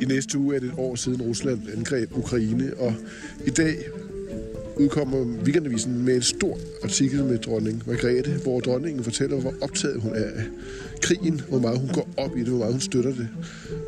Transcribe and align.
I 0.00 0.04
næste 0.04 0.38
uge 0.38 0.56
er 0.56 0.60
det 0.60 0.68
et 0.68 0.74
år 0.78 0.94
siden 0.94 1.22
Rusland 1.22 1.60
angreb 1.76 2.10
Ukraine, 2.16 2.74
og 2.76 2.94
i 3.46 3.50
dag 3.50 3.88
udkommer 4.76 5.18
Weekendavisen 5.44 6.04
med 6.04 6.14
en 6.14 6.22
stor 6.22 6.58
artikel 6.82 7.24
med 7.24 7.38
dronning 7.38 7.82
Margrethe, 7.86 8.32
hvor 8.42 8.60
dronningen 8.60 9.04
fortæller, 9.04 9.40
hvor 9.40 9.54
optaget 9.60 10.00
hun 10.00 10.12
er 10.14 10.24
af 10.24 10.44
krigen, 11.02 11.40
hvor 11.48 11.58
meget 11.58 11.78
hun 11.78 11.88
går 11.88 12.08
op 12.16 12.36
i 12.36 12.40
det, 12.40 12.48
hvor 12.48 12.58
meget 12.58 12.72
hun 12.72 12.80
støtter 12.80 13.10
det 13.10 13.28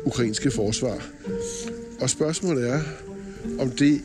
ukrainske 0.05 0.51
forsvar. 0.51 1.07
Og 2.01 2.09
spørgsmålet 2.09 2.69
er, 2.69 2.81
om 3.59 3.71
det 3.71 4.01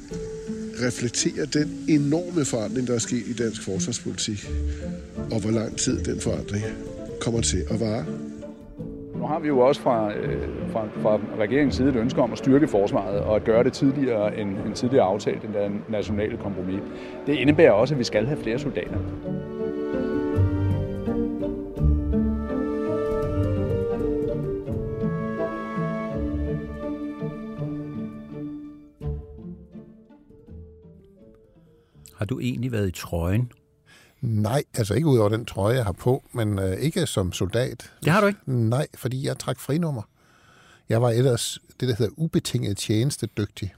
reflekterer 0.83 1.47
den 1.47 1.85
enorme 1.89 2.45
forandring, 2.45 2.87
der 2.87 2.95
er 2.95 2.99
sket 2.99 3.23
i 3.27 3.33
dansk 3.33 3.63
forsvarspolitik, 3.63 4.51
og 5.31 5.41
hvor 5.41 5.51
lang 5.51 5.77
tid 5.77 6.05
den 6.05 6.21
forandring 6.21 6.65
kommer 7.21 7.41
til 7.41 7.65
at 7.71 7.81
vare. 7.81 8.05
Har 9.27 9.39
vi 9.39 9.49
jo 9.49 9.59
også 9.59 9.81
fra, 9.81 10.15
øh, 10.15 10.49
fra, 10.73 10.87
fra 11.03 11.21
regeringens 11.39 11.75
side 11.75 11.89
et 11.89 11.97
ønske 11.97 12.23
om 12.23 12.33
at 12.33 12.39
styrke 12.39 12.69
forsvaret 12.69 13.21
og 13.21 13.37
at 13.37 13.45
gøre 13.45 13.65
det 13.65 13.73
tidligere 13.73 14.39
end, 14.39 14.59
end 14.67 14.75
tidligere 14.75 15.05
aftalt, 15.05 15.43
den 15.43 15.55
der 15.55 15.71
nationale 15.89 16.37
kompromis. 16.37 16.81
Det 17.27 17.35
indebærer 17.35 17.73
også, 17.73 17.95
at 17.95 17.99
vi 17.99 18.05
skal 18.05 18.27
have 18.27 18.43
flere 18.43 18.59
soldater. 18.59 18.99
Har 32.17 32.25
du 32.25 32.41
egentlig 32.41 32.73
været 32.73 32.89
i 32.89 32.93
trøjen? 33.01 33.53
Nej, 34.21 34.65
altså 34.75 34.95
ikke 34.95 35.07
ud 35.07 35.19
over 35.19 35.29
den 35.29 35.45
trøje, 35.45 35.77
jeg 35.77 35.85
har 35.85 35.93
på, 35.93 36.25
men 36.33 36.59
øh, 36.59 36.77
ikke 36.77 37.07
som 37.07 37.33
soldat. 37.33 37.93
Det 38.05 38.13
har 38.13 38.21
du 38.21 38.27
ikke? 38.27 38.41
Nej, 38.47 38.87
fordi 38.95 39.27
jeg 39.27 39.39
trak 39.39 39.61
frinummer. 39.61 40.03
Jeg 40.89 41.03
var 41.03 41.11
ellers 41.11 41.59
det, 41.81 41.89
der 41.89 41.95
hedder 41.95 42.13
ubetinget 42.17 42.77
tjeneste 42.77 43.27
dygtig. 43.27 43.75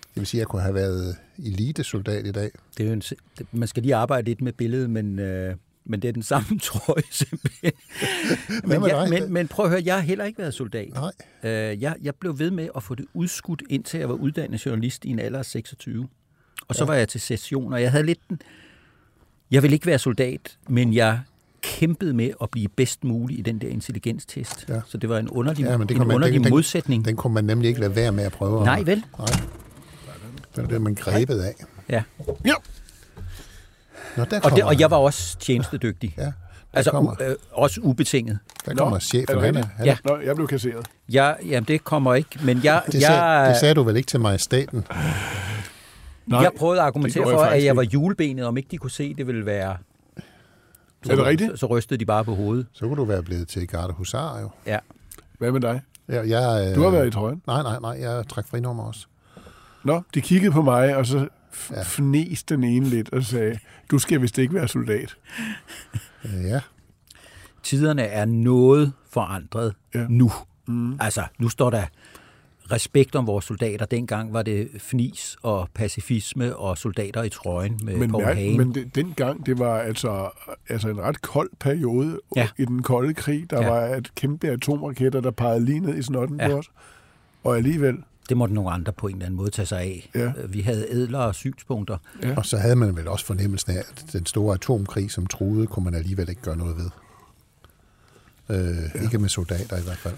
Det 0.00 0.20
vil 0.20 0.26
sige, 0.26 0.38
at 0.38 0.40
jeg 0.40 0.48
kunne 0.48 0.62
have 0.62 0.74
været 0.74 1.16
elitesoldat 1.38 2.26
i 2.26 2.32
dag. 2.32 2.50
Det 2.76 2.84
er 2.84 2.88
jo 2.88 2.92
en, 2.92 3.02
man 3.52 3.68
skal 3.68 3.82
lige 3.82 3.94
arbejde 3.94 4.24
lidt 4.24 4.40
med 4.40 4.52
billedet, 4.52 4.90
men, 4.90 5.18
øh, 5.18 5.54
men 5.84 6.02
det 6.02 6.08
er 6.08 6.12
den 6.12 6.22
samme 6.22 6.58
trøje 6.62 7.02
simpelthen. 7.10 7.72
men, 8.64 8.88
jeg, 8.88 9.06
men, 9.10 9.32
men 9.32 9.48
prøv 9.48 9.64
at 9.64 9.70
høre, 9.70 9.82
jeg 9.84 9.94
har 9.94 10.02
heller 10.02 10.24
ikke 10.24 10.38
været 10.38 10.54
soldat. 10.54 10.92
Nej. 10.94 11.12
Øh, 11.42 11.82
jeg, 11.82 11.96
jeg 12.02 12.14
blev 12.14 12.38
ved 12.38 12.50
med 12.50 12.68
at 12.76 12.82
få 12.82 12.94
det 12.94 13.06
udskudt, 13.14 13.62
indtil 13.70 13.98
jeg 13.98 14.08
var 14.08 14.14
uddannet 14.14 14.66
journalist 14.66 15.04
i 15.04 15.08
en 15.08 15.18
alder 15.18 15.38
af 15.38 15.44
26. 15.44 16.08
Og 16.68 16.74
så 16.74 16.84
ja. 16.84 16.86
var 16.86 16.94
jeg 16.94 17.08
til 17.08 17.20
session, 17.20 17.72
og 17.72 17.82
jeg 17.82 17.90
havde 17.90 18.06
lidt 18.06 18.20
den... 18.28 18.40
Jeg 19.50 19.62
ville 19.62 19.74
ikke 19.74 19.86
være 19.86 19.98
soldat, 19.98 20.56
men 20.68 20.94
jeg 20.94 21.20
kæmpede 21.62 22.14
med 22.14 22.30
at 22.42 22.50
blive 22.50 22.68
bedst 22.68 23.04
mulig 23.04 23.38
i 23.38 23.42
den 23.42 23.58
der 23.58 23.68
intelligenstest. 23.68 24.64
Ja. 24.68 24.80
Så 24.86 24.98
det 24.98 25.08
var 25.08 25.18
en 25.18 25.28
underlig, 25.28 25.64
Ja, 25.64 25.76
men 25.76 25.88
det 25.88 25.94
en 25.94 26.06
man- 26.06 26.14
underlig 26.14 26.34
den- 26.34 26.44
den- 26.44 26.50
modsætning. 26.50 27.04
Den 27.04 27.16
kunne 27.16 27.34
man 27.34 27.44
nemlig 27.44 27.68
ikke 27.68 27.80
lade 27.80 27.96
være 27.96 28.12
med 28.12 28.24
at 28.24 28.32
prøve. 28.32 28.64
Nej, 28.64 28.82
vel? 28.82 29.04
Nej. 29.18 29.26
Det 30.56 30.62
var 30.62 30.68
det, 30.68 30.82
man 30.82 30.94
grebet 30.94 31.40
af. 31.40 31.54
Ja. 31.88 32.02
Ja, 32.44 32.52
Nå, 34.16 34.24
der 34.24 34.40
Og, 34.40 34.50
det, 34.50 34.64
og 34.64 34.80
jeg 34.80 34.90
var 34.90 34.96
også 34.96 35.38
tjenestedygtig. 35.38 36.14
Ja, 36.18 36.22
der 36.22 36.32
Altså 36.72 36.90
kommer, 36.90 37.10
u, 37.20 37.24
øh, 37.24 37.36
også 37.52 37.80
ubetinget. 37.80 38.38
der 38.66 38.74
kommer 38.74 38.94
Nå, 38.96 39.00
chefen. 39.00 39.26
er 39.28 39.34
det 39.34 39.44
Han 39.44 39.56
er, 39.56 39.64
han, 39.76 39.86
Ja. 39.86 39.96
Nå, 40.04 40.18
jeg 40.24 40.34
blev 40.34 40.48
kasseret. 40.48 40.86
Jeg, 41.08 41.36
jamen, 41.46 41.64
det 41.68 41.84
kommer 41.84 42.14
ikke, 42.14 42.38
men 42.44 42.60
jeg, 42.64 42.82
det, 42.92 43.02
sagde, 43.02 43.22
jeg, 43.22 43.50
det 43.50 43.60
sagde 43.60 43.74
du 43.74 43.82
vel 43.82 43.96
ikke 43.96 44.06
til 44.06 44.20
majestaten? 44.20 44.84
Nej, 46.30 46.40
jeg 46.40 46.50
prøvede 46.58 46.80
at 46.80 46.86
argumentere 46.86 47.24
for, 47.24 47.38
at 47.40 47.64
jeg 47.64 47.76
var 47.76 47.82
julebenet, 47.82 48.46
om 48.46 48.56
ikke 48.56 48.68
de 48.70 48.78
kunne 48.78 48.90
se, 48.90 49.14
det 49.14 49.26
ville 49.26 49.46
være... 49.46 49.76
Er 51.08 51.14
det 51.16 51.24
rigtigt? 51.24 51.50
Så, 51.50 51.56
så 51.56 51.66
rystede 51.66 51.98
de 52.00 52.06
bare 52.06 52.24
på 52.24 52.34
hovedet. 52.34 52.66
Så 52.72 52.86
kunne 52.86 52.96
du 52.96 53.04
være 53.04 53.22
blevet 53.22 53.48
til 53.48 53.68
garde 53.68 53.92
husar, 53.92 54.40
jo. 54.40 54.50
Ja. 54.66 54.78
Hvad 55.38 55.52
med 55.52 55.60
dig? 55.60 55.80
Jeg, 56.08 56.28
jeg, 56.28 56.72
Du 56.74 56.82
har 56.82 56.90
været 56.90 57.06
i 57.06 57.10
trøjen. 57.10 57.42
Nej, 57.46 57.62
nej, 57.62 57.78
nej, 57.80 57.96
jeg 58.10 58.28
trak 58.28 58.48
frinummer 58.48 58.82
også. 58.84 59.06
Nå, 59.84 60.02
de 60.14 60.20
kiggede 60.20 60.52
på 60.52 60.62
mig, 60.62 60.96
og 60.96 61.06
så 61.06 61.28
f- 61.52 61.74
Ja. 61.76 61.82
fnes 61.84 62.42
den 62.42 62.64
ene 62.64 62.86
lidt 62.86 63.12
og 63.12 63.22
sagde, 63.24 63.58
du 63.90 63.98
skal 63.98 64.22
vist 64.22 64.38
ikke 64.38 64.54
være 64.54 64.68
soldat. 64.68 65.16
Øh, 66.24 66.44
Ja, 66.44 66.60
Tiderne 67.62 68.02
er 68.02 68.24
noget 68.24 68.92
forandret 69.10 69.74
Ja. 69.94 70.00
ja. 70.00 70.06
nu. 70.08 70.32
Mm. 70.68 70.96
Altså, 71.00 71.22
nu 71.38 71.48
står 71.48 71.70
der 71.70 71.82
respekt 72.72 73.14
om 73.16 73.26
vores 73.26 73.44
soldater. 73.44 73.86
Dengang 73.86 74.32
var 74.32 74.42
det 74.42 74.68
fnis 74.78 75.36
og 75.42 75.68
pacifisme 75.74 76.56
og 76.56 76.78
soldater 76.78 77.22
i 77.22 77.28
trøjen 77.28 77.80
med 77.82 77.96
Men, 77.96 78.10
Paul 78.10 78.24
mærk, 78.24 78.36
Hagen. 78.36 78.56
men 78.58 78.74
det, 78.74 78.94
dengang, 78.94 79.46
det 79.46 79.58
var 79.58 79.78
altså, 79.78 80.30
altså 80.68 80.88
en 80.88 81.00
ret 81.00 81.22
kold 81.22 81.50
periode 81.60 82.20
Ja. 82.36 82.48
i 82.58 82.64
den 82.64 82.82
kolde 82.82 83.14
krig. 83.14 83.50
Der 83.50 83.62
Ja. 83.62 83.68
var 83.70 83.80
et 83.96 84.14
kæmpe 84.14 84.48
atomraketter, 84.48 85.20
der 85.20 85.30
pegede 85.30 85.64
lige 85.64 85.80
ned 85.80 85.98
i 85.98 86.02
snotten 86.02 86.40
Ja. 86.40 86.48
på 86.48 86.54
os. 86.58 86.70
Og 87.44 87.56
alligevel, 87.56 87.96
Det 88.28 88.36
måtte 88.36 88.54
nogle 88.54 88.70
andre 88.70 88.92
på 88.92 89.06
en 89.06 89.14
eller 89.14 89.26
anden 89.26 89.36
måde 89.36 89.50
tage 89.50 89.66
sig 89.66 89.80
af. 89.80 90.10
Ja. 90.14 90.32
Vi 90.48 90.60
havde 90.60 90.86
ædlere 90.90 91.34
synspunkter. 91.34 91.96
Ja. 92.22 92.34
og 92.36 92.46
så 92.46 92.56
havde 92.56 92.76
man 92.76 92.96
vel 92.96 93.08
også 93.08 93.26
fornemmelsen 93.26 93.72
af, 93.72 93.78
at 93.78 94.04
den 94.12 94.26
store 94.26 94.54
atomkrig, 94.54 95.10
som 95.10 95.26
truede, 95.26 95.66
kunne 95.66 95.84
man 95.84 95.94
alligevel 95.94 96.28
ikke 96.28 96.42
gøre 96.42 96.56
noget 96.56 96.76
ved. 96.76 96.90
Øh, 98.48 98.76
ja. 98.94 99.02
Ikke 99.02 99.18
med 99.18 99.28
soldater 99.28 99.78
i 99.78 99.82
hvert 99.82 99.96
fald. 99.96 100.14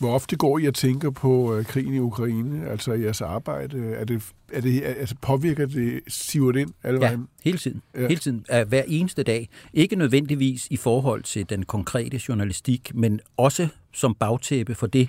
Hvor 0.00 0.14
ofte 0.14 0.36
går 0.36 0.58
I 0.58 0.66
og 0.66 0.74
tænker 0.74 1.10
på 1.10 1.54
øh, 1.56 1.64
krigen 1.64 1.94
i 1.94 1.98
Ukraine, 1.98 2.68
altså 2.70 2.92
i 2.92 3.02
jeres 3.02 3.20
arbejde? 3.20 3.94
Er 3.94 4.04
det, 4.04 4.22
er 4.52 4.60
det, 4.60 4.82
altså, 4.82 5.14
påvirker 5.22 5.66
det, 5.66 6.00
siver 6.08 6.52
det 6.52 6.60
ind 6.60 6.70
alle 6.82 7.00
Ja, 7.00 7.06
vejen? 7.06 7.28
hele 7.44 7.58
tiden. 7.58 7.82
Ja. 7.94 8.00
Hele 8.08 8.20
tiden. 8.20 8.46
Hver 8.68 8.82
eneste 8.86 9.22
dag. 9.22 9.48
Ikke 9.72 9.96
nødvendigvis 9.96 10.66
i 10.70 10.76
forhold 10.76 11.22
til 11.22 11.50
den 11.50 11.62
konkrete 11.64 12.20
journalistik, 12.28 12.94
men 12.94 13.20
også 13.36 13.68
som 13.92 14.14
bagtæppe 14.14 14.74
for 14.74 14.86
det, 14.86 15.08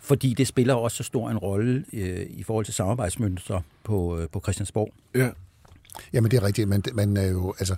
fordi 0.00 0.34
det 0.34 0.46
spiller 0.46 0.74
også 0.74 0.96
så 0.96 1.02
stor 1.02 1.30
en 1.30 1.38
rolle 1.38 1.84
øh, 1.92 2.26
i 2.30 2.42
forhold 2.42 2.64
til 2.64 2.74
samarbejdsmønstre 2.74 3.62
på, 3.84 4.18
øh, 4.18 4.28
på 4.32 4.40
Christiansborg. 4.40 4.92
Ja. 5.14 5.28
Jamen, 6.12 6.30
det 6.30 6.36
er 6.36 6.42
rigtigt, 6.42 6.68
men 6.68 6.82
man 6.94 7.16
er 7.16 7.26
jo, 7.26 7.54
altså, 7.58 7.76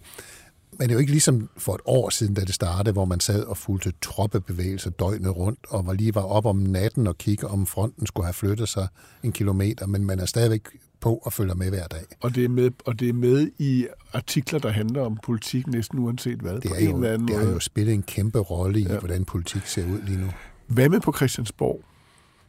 man 0.78 0.90
er 0.90 0.92
jo 0.92 0.98
ikke 0.98 1.12
ligesom 1.12 1.50
for 1.56 1.74
et 1.74 1.80
år 1.84 2.10
siden, 2.10 2.34
da 2.34 2.40
det 2.40 2.54
startede, 2.54 2.92
hvor 2.92 3.04
man 3.04 3.20
sad 3.20 3.42
og 3.42 3.56
fulgte 3.56 3.92
troppebevægelser 4.02 4.90
døgnet 4.90 5.36
rundt, 5.36 5.58
og 5.68 5.86
var 5.86 5.92
lige 5.92 6.14
var 6.14 6.22
op 6.22 6.46
om 6.46 6.56
natten 6.56 7.06
og 7.06 7.18
kigge, 7.18 7.46
om 7.46 7.66
fronten 7.66 8.06
skulle 8.06 8.26
have 8.26 8.34
flyttet 8.34 8.68
sig 8.68 8.88
en 9.22 9.32
kilometer, 9.32 9.86
men 9.86 10.04
man 10.04 10.18
er 10.18 10.26
stadigvæk 10.26 10.68
på 11.00 11.14
og 11.14 11.32
følger 11.32 11.54
med 11.54 11.70
hver 11.70 11.86
dag. 11.86 12.04
Og 12.20 12.34
det, 12.34 12.44
er 12.44 12.48
med, 12.48 12.70
og 12.84 13.00
det 13.00 13.08
er 13.08 13.12
med 13.12 13.50
i 13.58 13.86
artikler, 14.12 14.58
der 14.58 14.70
handler 14.70 15.02
om 15.02 15.18
politik 15.22 15.66
næsten 15.66 15.98
uanset 15.98 16.38
hvad. 16.38 16.54
Det, 16.54 16.64
på 16.64 16.74
er 16.74 16.78
en 16.78 16.90
jo, 16.90 16.96
eller 16.96 17.12
anden 17.12 17.28
det 17.28 17.36
har 17.36 17.44
jo 17.44 17.60
spillet 17.60 17.94
en 17.94 18.02
kæmpe 18.02 18.38
rolle 18.38 18.80
i, 18.80 18.82
ja. 18.82 18.98
hvordan 18.98 19.24
politik 19.24 19.66
ser 19.66 19.84
ud 19.84 20.02
lige 20.02 20.20
nu. 20.20 20.26
Hvad 20.66 20.88
med 20.88 21.00
på 21.00 21.12
Christiansborg? 21.12 21.80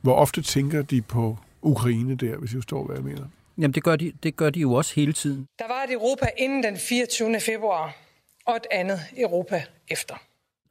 Hvor 0.01 0.15
ofte 0.15 0.41
tænker 0.41 0.81
de 0.81 1.01
på 1.01 1.37
Ukraine 1.61 2.15
der, 2.15 2.37
hvis 2.37 2.51
I 2.51 2.55
forstår, 2.55 2.85
hvad 2.85 2.95
jeg 2.95 3.05
mener? 3.05 3.25
Jamen, 3.57 3.73
det 3.73 3.83
gør, 3.83 3.95
de, 3.95 4.11
det 4.23 4.35
gør 4.35 4.49
de 4.49 4.59
jo 4.59 4.73
også 4.73 4.95
hele 4.95 5.13
tiden. 5.13 5.47
Der 5.59 5.67
var 5.67 5.83
et 5.87 5.93
Europa 5.93 6.25
inden 6.37 6.63
den 6.63 6.77
24. 6.77 7.39
februar, 7.39 7.95
og 8.47 8.55
et 8.55 8.67
andet 8.71 8.99
Europa 9.17 9.63
efter. 9.87 10.15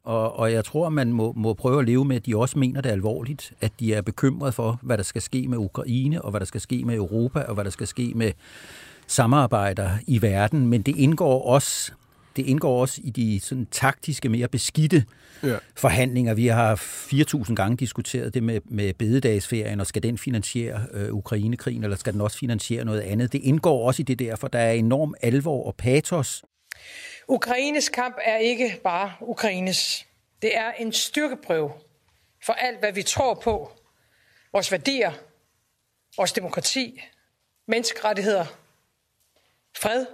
Og, 0.03 0.35
og 0.39 0.51
jeg 0.51 0.65
tror, 0.65 0.89
man 0.89 1.13
må, 1.13 1.33
må 1.35 1.53
prøve 1.53 1.79
at 1.79 1.85
leve 1.85 2.05
med, 2.05 2.15
at 2.15 2.25
de 2.25 2.37
også 2.37 2.59
mener 2.59 2.81
det 2.81 2.89
alvorligt, 2.89 3.53
at 3.61 3.71
de 3.79 3.93
er 3.93 4.01
bekymret 4.01 4.53
for, 4.53 4.79
hvad 4.81 4.97
der 4.97 5.03
skal 5.03 5.21
ske 5.21 5.47
med 5.47 5.57
Ukraine, 5.57 6.21
og 6.21 6.29
hvad 6.31 6.39
der 6.39 6.45
skal 6.45 6.61
ske 6.61 6.83
med 6.85 6.95
Europa, 6.95 7.39
og 7.39 7.53
hvad 7.53 7.63
der 7.63 7.69
skal 7.71 7.87
ske 7.87 8.11
med 8.15 8.31
samarbejder 9.07 9.91
i 10.07 10.21
verden. 10.21 10.67
Men 10.67 10.81
det 10.81 10.95
indgår 10.97 11.45
også, 11.47 11.91
det 12.35 12.45
indgår 12.45 12.81
også 12.81 13.01
i 13.03 13.09
de 13.09 13.39
sådan, 13.39 13.67
taktiske, 13.71 14.29
mere 14.29 14.47
beskidte 14.47 15.05
Ja. 15.43 15.57
forhandlinger. 15.75 16.33
Vi 16.33 16.47
har 16.47 16.75
4.000 16.75 17.53
gange 17.55 17.77
diskuteret 17.77 18.33
det 18.33 18.43
med, 18.43 18.59
med 18.65 18.93
bededagsferien, 18.93 19.79
og 19.79 19.87
skal 19.87 20.03
den 20.03 20.17
finansiere 20.17 20.81
øh, 20.93 21.13
Ukrainekrigen, 21.13 21.83
eller 21.83 21.97
skal 21.97 22.13
den 22.13 22.21
også 22.21 22.37
finansiere 22.37 22.85
noget 22.85 23.01
andet? 23.01 23.33
Det 23.33 23.41
indgår 23.43 23.87
også 23.87 24.01
i 24.01 24.03
det 24.03 24.19
der, 24.19 24.35
for 24.35 24.47
der 24.47 24.59
er 24.59 24.71
enorm 24.71 25.13
alvor 25.21 25.65
og 25.67 25.75
patos 25.75 26.43
Ukraines 27.27 27.89
kamp 27.89 28.15
er 28.21 28.37
ikke 28.37 28.79
bare 28.83 29.13
Ukraines. 29.21 30.05
Det 30.41 30.57
er 30.57 30.71
en 30.71 30.93
styrkeprøve 30.93 31.71
for 32.45 32.53
alt, 32.53 32.79
hvad 32.79 32.93
vi 32.93 33.03
tror 33.03 33.33
på. 33.33 33.71
Vores 34.51 34.71
værdier, 34.71 35.11
vores 36.17 36.33
demokrati, 36.33 37.01
menneskerettigheder, 37.67 38.45
fred 39.77 40.05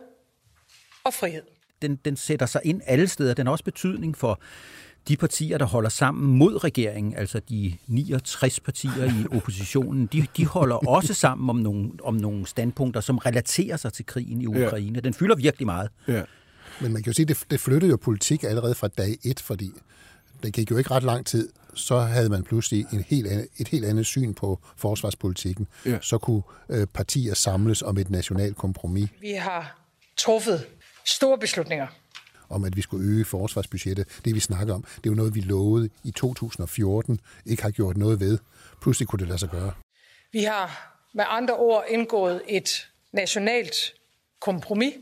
og 1.03 1.13
frihed. 1.13 1.43
den, 1.81 1.95
den 1.95 2.15
sætter 2.15 2.45
sig 2.45 2.61
ind 2.63 2.81
alle 2.85 3.07
steder. 3.07 3.33
Den 3.33 3.45
har 3.47 3.51
også 3.51 3.63
betydning 3.63 4.17
for 4.17 4.41
de 5.07 5.17
partier, 5.17 5.57
der 5.57 5.65
holder 5.65 5.89
sammen 5.89 6.37
mod 6.37 6.63
regeringen, 6.63 7.13
altså 7.13 7.39
de 7.39 7.77
69 7.87 8.59
partier 8.59 9.05
i 9.05 9.25
oppositionen, 9.37 10.05
de, 10.05 10.27
de 10.37 10.45
holder 10.45 10.75
også 10.75 11.13
sammen 11.13 11.49
om 11.49 11.55
nogle, 11.55 11.91
om 12.03 12.13
nogle 12.13 12.47
standpunkter, 12.47 13.01
som 13.01 13.17
relaterer 13.17 13.77
sig 13.77 13.93
til 13.93 14.05
krigen 14.05 14.41
i 14.41 14.45
Ukraine. 14.47 14.95
Ja. 14.95 14.99
Den 14.99 15.13
fylder 15.13 15.35
virkelig 15.35 15.65
meget. 15.65 15.89
Ja. 16.07 16.23
Men 16.81 16.93
man 16.93 17.03
kan 17.03 17.09
jo 17.09 17.13
sige, 17.13 17.23
at 17.23 17.27
det, 17.29 17.45
det 17.51 17.59
flyttede 17.59 17.89
jo 17.89 17.97
politik 17.97 18.43
allerede 18.43 18.75
fra 18.75 18.87
dag 18.87 19.17
et, 19.23 19.39
fordi 19.39 19.71
det 20.43 20.53
gik 20.53 20.71
jo 20.71 20.77
ikke 20.77 20.91
ret 20.91 21.03
lang 21.03 21.25
tid, 21.25 21.49
så 21.73 21.99
havde 21.99 22.29
man 22.29 22.43
pludselig 22.43 22.85
en 22.93 23.05
helt 23.07 23.27
andet, 23.27 23.47
et 23.57 23.67
helt 23.67 23.85
andet 23.85 24.05
syn 24.05 24.33
på 24.33 24.59
forsvarspolitikken. 24.77 25.67
Ja. 25.85 25.97
Så 26.01 26.17
kunne 26.17 26.41
øh, 26.69 26.87
partier 26.87 27.33
samles 27.33 27.81
om 27.81 27.97
et 27.97 28.09
nationalt 28.09 28.57
kompromis. 28.57 29.09
Vi 29.21 29.31
har 29.31 29.79
truffet 30.17 30.67
store 31.05 31.37
beslutninger 31.37 31.87
om, 32.49 32.65
at 32.65 32.75
vi 32.75 32.81
skulle 32.81 33.07
øge 33.07 33.25
forsvarsbudgettet. 33.25 34.07
Det, 34.25 34.35
vi 34.35 34.39
snakker 34.39 34.73
om, 34.73 34.81
det 34.81 35.05
er 35.05 35.09
jo 35.09 35.15
noget, 35.15 35.35
vi 35.35 35.41
lovede 35.41 35.89
i 36.03 36.11
2014, 36.11 37.19
ikke 37.45 37.63
har 37.63 37.71
gjort 37.71 37.97
noget 37.97 38.19
ved. 38.19 38.37
Pludselig 38.81 39.07
kunne 39.07 39.19
det 39.19 39.27
lade 39.27 39.39
sig 39.39 39.49
gøre. 39.49 39.71
Vi 40.31 40.43
har 40.43 40.95
med 41.13 41.25
andre 41.27 41.55
ord 41.55 41.83
indgået 41.89 42.41
et 42.47 42.89
nationalt 43.13 43.75
kompromis 44.41 44.93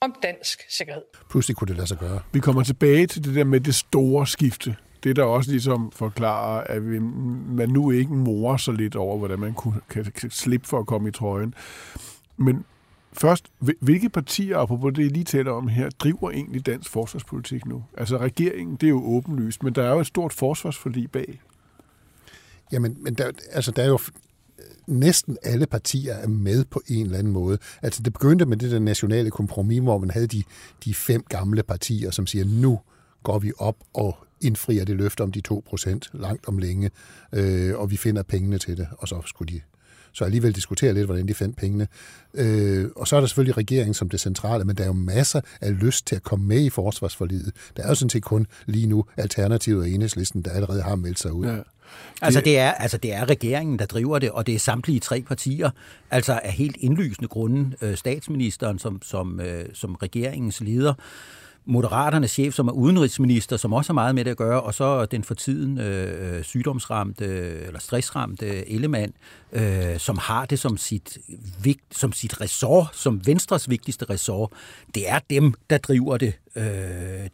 om 0.00 0.14
dansk 0.22 0.60
sikkerhed. 0.68 1.02
Pludselig 1.30 1.56
kunne 1.56 1.68
det 1.68 1.76
lade 1.76 1.86
sig 1.86 1.98
gøre. 1.98 2.20
Vi 2.32 2.40
kommer 2.40 2.62
tilbage 2.62 3.06
til 3.06 3.24
det 3.24 3.34
der 3.34 3.44
med 3.44 3.60
det 3.60 3.74
store 3.74 4.26
skifte. 4.26 4.76
Det, 5.04 5.16
der 5.16 5.24
også 5.24 5.50
ligesom 5.50 5.92
forklarer, 5.92 6.60
at 6.60 6.90
vi, 6.90 6.98
man 6.98 7.68
nu 7.68 7.90
ikke 7.90 8.12
morer 8.12 8.56
så 8.56 8.72
lidt 8.72 8.96
over, 8.96 9.18
hvordan 9.18 9.38
man 9.38 9.54
kunne, 9.54 9.80
kan, 9.90 10.04
kan 10.04 10.30
slippe 10.30 10.68
for 10.68 10.78
at 10.78 10.86
komme 10.86 11.08
i 11.08 11.12
trøjen. 11.12 11.54
Men 12.36 12.64
Først, 13.12 13.46
hvilke 13.58 14.08
partier, 14.08 14.58
apropos 14.58 14.92
det, 14.94 15.04
I 15.04 15.08
lige 15.08 15.24
taler 15.24 15.52
om 15.52 15.68
her, 15.68 15.90
driver 15.90 16.30
egentlig 16.30 16.66
dansk 16.66 16.90
forsvarspolitik 16.90 17.66
nu? 17.66 17.84
Altså 17.96 18.18
regeringen, 18.18 18.76
det 18.76 18.86
er 18.86 18.90
jo 18.90 19.04
åbenlyst, 19.04 19.62
men 19.62 19.74
der 19.74 19.82
er 19.82 19.90
jo 19.90 20.00
et 20.00 20.06
stort 20.06 20.32
forsvarsforlig 20.32 21.10
bag. 21.10 21.40
Jamen, 22.72 22.96
men 23.00 23.14
der, 23.14 23.30
altså, 23.52 23.70
der 23.70 23.82
er 23.82 23.88
jo 23.88 23.98
næsten 24.90 25.36
alle 25.42 25.66
partier 25.66 26.14
er 26.14 26.28
med 26.28 26.64
på 26.64 26.82
en 26.88 27.06
eller 27.06 27.18
anden 27.18 27.32
måde. 27.32 27.58
Altså 27.82 28.02
det 28.02 28.12
begyndte 28.12 28.46
med 28.46 28.56
det 28.56 28.70
der 28.70 28.78
nationale 28.78 29.30
kompromis, 29.30 29.80
hvor 29.80 29.98
man 29.98 30.10
havde 30.10 30.26
de, 30.26 30.42
de 30.84 30.94
fem 30.94 31.24
gamle 31.28 31.62
partier, 31.62 32.10
som 32.10 32.26
siger, 32.26 32.44
nu 32.44 32.80
går 33.22 33.38
vi 33.38 33.52
op 33.58 33.76
og 33.94 34.16
indfrier 34.40 34.84
det 34.84 34.96
løfte 34.96 35.20
om 35.22 35.32
de 35.32 35.42
2% 35.52 35.98
langt 36.12 36.48
om 36.48 36.58
længe, 36.58 36.90
øh, 37.32 37.78
og 37.78 37.90
vi 37.90 37.96
finder 37.96 38.22
pengene 38.22 38.58
til 38.58 38.76
det, 38.76 38.88
og 38.98 39.08
så 39.08 39.22
skulle 39.26 39.52
de 39.52 39.60
så 40.12 40.24
alligevel 40.24 40.52
diskutere 40.54 40.94
lidt, 40.94 41.06
hvordan 41.06 41.28
de 41.28 41.34
fandt 41.34 41.56
pengene. 41.56 41.88
Øh, 42.34 42.88
og 42.96 43.08
så 43.08 43.16
er 43.16 43.20
der 43.20 43.26
selvfølgelig 43.26 43.56
regeringen 43.56 43.94
som 43.94 44.08
det 44.08 44.20
centrale, 44.20 44.64
men 44.64 44.76
der 44.76 44.82
er 44.82 44.86
jo 44.86 44.92
masser 44.92 45.40
af 45.60 45.80
lyst 45.80 46.06
til 46.06 46.16
at 46.16 46.22
komme 46.22 46.46
med 46.46 46.60
i 46.60 46.70
forsvarsforliget. 46.70 47.52
Der 47.76 47.82
er 47.82 47.88
jo 47.88 47.94
sådan 47.94 48.10
set 48.10 48.22
kun 48.22 48.46
lige 48.66 48.86
nu 48.86 49.04
Alternativet 49.16 49.80
og 49.80 49.90
Enhedslisten, 49.90 50.42
der 50.42 50.50
allerede 50.50 50.82
har 50.82 50.96
meldt 50.96 51.18
sig 51.18 51.32
ud. 51.32 51.46
Ja. 51.46 51.58
Altså 52.22 52.40
det, 52.40 52.58
er, 52.58 52.72
altså 52.72 52.98
det 52.98 53.12
er 53.12 53.30
regeringen, 53.30 53.78
der 53.78 53.86
driver 53.86 54.18
det, 54.18 54.30
og 54.30 54.46
det 54.46 54.54
er 54.54 54.58
samtlige 54.58 55.00
tre 55.00 55.22
partier, 55.22 55.70
altså 56.10 56.40
af 56.42 56.52
helt 56.52 56.76
indlysende 56.80 57.28
grunde 57.28 57.76
øh, 57.82 57.96
statsministeren 57.96 58.78
som, 58.78 59.02
som, 59.02 59.40
øh, 59.40 59.64
som 59.74 59.94
regeringens 59.94 60.60
leder, 60.60 60.94
Moderaternes 61.64 62.30
chef, 62.30 62.54
som 62.54 62.68
er 62.68 62.72
udenrigsminister, 62.72 63.56
som 63.56 63.72
også 63.72 63.88
har 63.88 63.94
meget 63.94 64.14
med 64.14 64.24
det 64.24 64.30
at 64.30 64.36
gøre, 64.36 64.60
og 64.60 64.74
så 64.74 65.06
den 65.06 65.24
for 65.24 65.34
tiden 65.34 65.78
øh, 65.78 66.44
sygdomsramte 66.44 67.24
eller 67.66 67.80
stressramte 67.80 68.70
Ellemann, 68.70 69.12
øh, 69.52 69.98
som 69.98 70.18
har 70.18 70.46
det 70.46 70.58
som 70.58 70.76
sit, 70.76 71.18
vigt, 71.62 71.80
som 71.90 72.12
sit 72.12 72.40
ressort, 72.40 72.88
som 72.92 73.26
Venstres 73.26 73.70
vigtigste 73.70 74.04
ressort. 74.04 74.50
Det 74.94 75.10
er 75.10 75.18
dem, 75.30 75.54
der 75.70 75.78
driver 75.78 76.16
det. 76.16 76.34
Øh, 76.56 76.64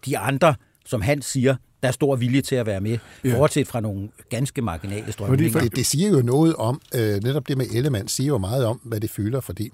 de 0.06 0.18
andre, 0.18 0.54
som 0.86 1.00
han 1.00 1.22
siger, 1.22 1.56
der 1.82 1.88
er 1.88 1.92
stor 1.92 2.16
vilje 2.16 2.40
til 2.40 2.54
at 2.54 2.66
være 2.66 2.80
med, 2.80 2.98
ja. 3.24 3.36
bortset 3.36 3.68
fra 3.68 3.80
nogle 3.80 4.08
ganske 4.30 4.62
marginale 4.62 5.12
strømninger. 5.12 5.60
Det, 5.60 5.76
det 5.76 5.86
siger 5.86 6.10
jo 6.10 6.22
noget 6.22 6.56
om, 6.56 6.80
øh, 6.94 7.22
netop 7.22 7.48
det 7.48 7.58
med 7.58 7.66
Ellemann 7.74 8.08
siger 8.08 8.28
jo 8.28 8.38
meget 8.38 8.64
om, 8.64 8.80
hvad 8.84 9.00
det 9.00 9.10
fylder, 9.10 9.40
fordi 9.40 9.70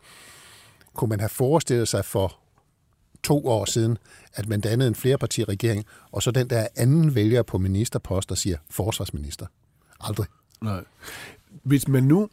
kunne 0.94 1.08
man 1.08 1.20
have 1.20 1.28
forestillet 1.28 1.88
sig 1.88 2.04
for 2.04 2.41
to 3.24 3.46
år 3.46 3.64
siden, 3.64 3.98
at 4.34 4.48
man 4.48 4.60
dannede 4.60 4.88
en 4.88 4.94
flerpartiregering, 4.94 5.84
og 6.12 6.22
så 6.22 6.30
den 6.30 6.50
der 6.50 6.66
anden 6.76 7.14
vælger 7.14 7.42
på 7.42 7.58
ministerpost, 7.58 8.28
der 8.28 8.34
siger 8.34 8.56
forsvarsminister. 8.70 9.46
Aldrig. 10.00 10.26
Nej. 10.62 10.84
Hvis 11.62 11.88
man 11.88 12.02
nu 12.02 12.28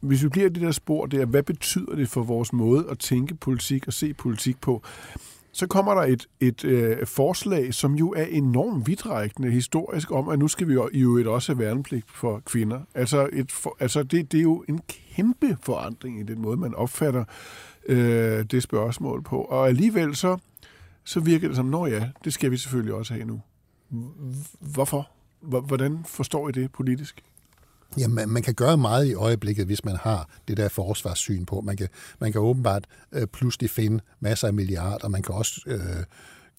hvis 0.00 0.22
vi 0.22 0.28
bliver 0.28 0.48
det 0.48 0.62
der 0.62 0.70
spor 0.70 1.06
der, 1.06 1.24
hvad 1.24 1.42
betyder 1.42 1.94
det 1.94 2.08
for 2.08 2.22
vores 2.22 2.52
måde 2.52 2.86
at 2.90 2.98
tænke 2.98 3.34
politik 3.34 3.86
og 3.86 3.92
se 3.92 4.14
politik 4.14 4.60
på? 4.60 4.82
Så 5.52 5.66
kommer 5.66 5.94
der 5.94 6.02
et, 6.02 6.26
et 6.40 6.64
øh, 6.64 7.06
forslag, 7.06 7.74
som 7.74 7.94
jo 7.94 8.10
er 8.10 8.24
enormt 8.24 8.86
vidtrækkende 8.86 9.50
historisk 9.50 10.10
om, 10.10 10.28
at 10.28 10.38
nu 10.38 10.48
skal 10.48 10.68
vi 10.68 10.72
jo 10.72 10.90
i 10.92 11.00
øvrigt 11.00 11.28
også 11.28 11.52
have 11.52 11.64
værnepligt 11.64 12.10
for 12.10 12.42
kvinder. 12.46 12.80
Altså, 12.94 13.28
et 13.32 13.52
for, 13.52 13.76
altså 13.80 14.02
det, 14.02 14.32
det 14.32 14.38
er 14.38 14.42
jo 14.42 14.64
en 14.68 14.80
kæmpe 14.88 15.56
forandring 15.62 16.20
i 16.20 16.22
den 16.22 16.42
måde, 16.42 16.56
man 16.56 16.74
opfatter 16.74 17.20
øh, 17.20 17.26
det 18.50 18.62
spørgsmål 18.62 19.22
på. 19.22 19.42
Og 19.42 19.68
alligevel 19.68 20.16
så, 20.16 20.38
så 21.04 21.20
virker 21.20 21.48
det 21.48 21.56
som, 21.56 21.66
nå 21.66 21.86
ja, 21.86 22.08
det 22.24 22.32
skal 22.32 22.50
vi 22.50 22.56
selvfølgelig 22.56 22.94
også 22.94 23.14
have 23.14 23.26
nu. 23.26 23.40
Hvorfor? 24.60 25.10
Hvordan 25.40 26.04
forstår 26.08 26.48
I 26.48 26.52
det 26.52 26.72
politisk? 26.72 27.22
Jamen, 27.98 28.28
man 28.28 28.42
kan 28.42 28.54
gøre 28.54 28.76
meget 28.76 29.06
i 29.06 29.14
øjeblikket, 29.14 29.66
hvis 29.66 29.84
man 29.84 29.96
har 29.96 30.28
det 30.48 30.56
der 30.56 30.68
forsvarssyn 30.68 31.44
på. 31.44 31.60
Man 31.60 31.76
kan, 31.76 31.88
man 32.18 32.32
kan 32.32 32.40
åbenbart 32.40 32.84
øh, 33.12 33.26
pludselig 33.26 33.70
finde 33.70 34.00
masser 34.20 34.48
af 34.48 34.54
milliarder. 34.54 35.08
Man 35.08 35.22
kan 35.22 35.34
også 35.34 35.60
øh, 35.66 36.04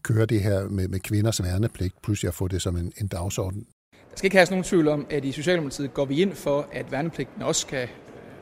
køre 0.03 0.25
det 0.25 0.41
her 0.41 0.69
med, 0.69 0.87
med 0.87 0.99
kvinders 0.99 1.43
værnepligt, 1.43 2.01
pludselig 2.01 2.27
at 2.27 2.33
få 2.33 2.47
det 2.47 2.61
som 2.61 2.77
en, 2.77 2.93
en 2.97 3.07
dagsorden. 3.07 3.65
Der 3.91 4.17
skal 4.17 4.27
ikke 4.27 4.37
have 4.37 4.47
nogen 4.49 4.63
tvivl 4.63 4.87
om, 4.87 5.05
at 5.09 5.25
i 5.25 5.31
Socialdemokratiet 5.31 5.93
går 5.93 6.05
vi 6.05 6.21
ind 6.21 6.33
for, 6.33 6.67
at 6.71 6.91
værnepligten 6.91 7.41
også 7.41 7.61
skal 7.61 7.87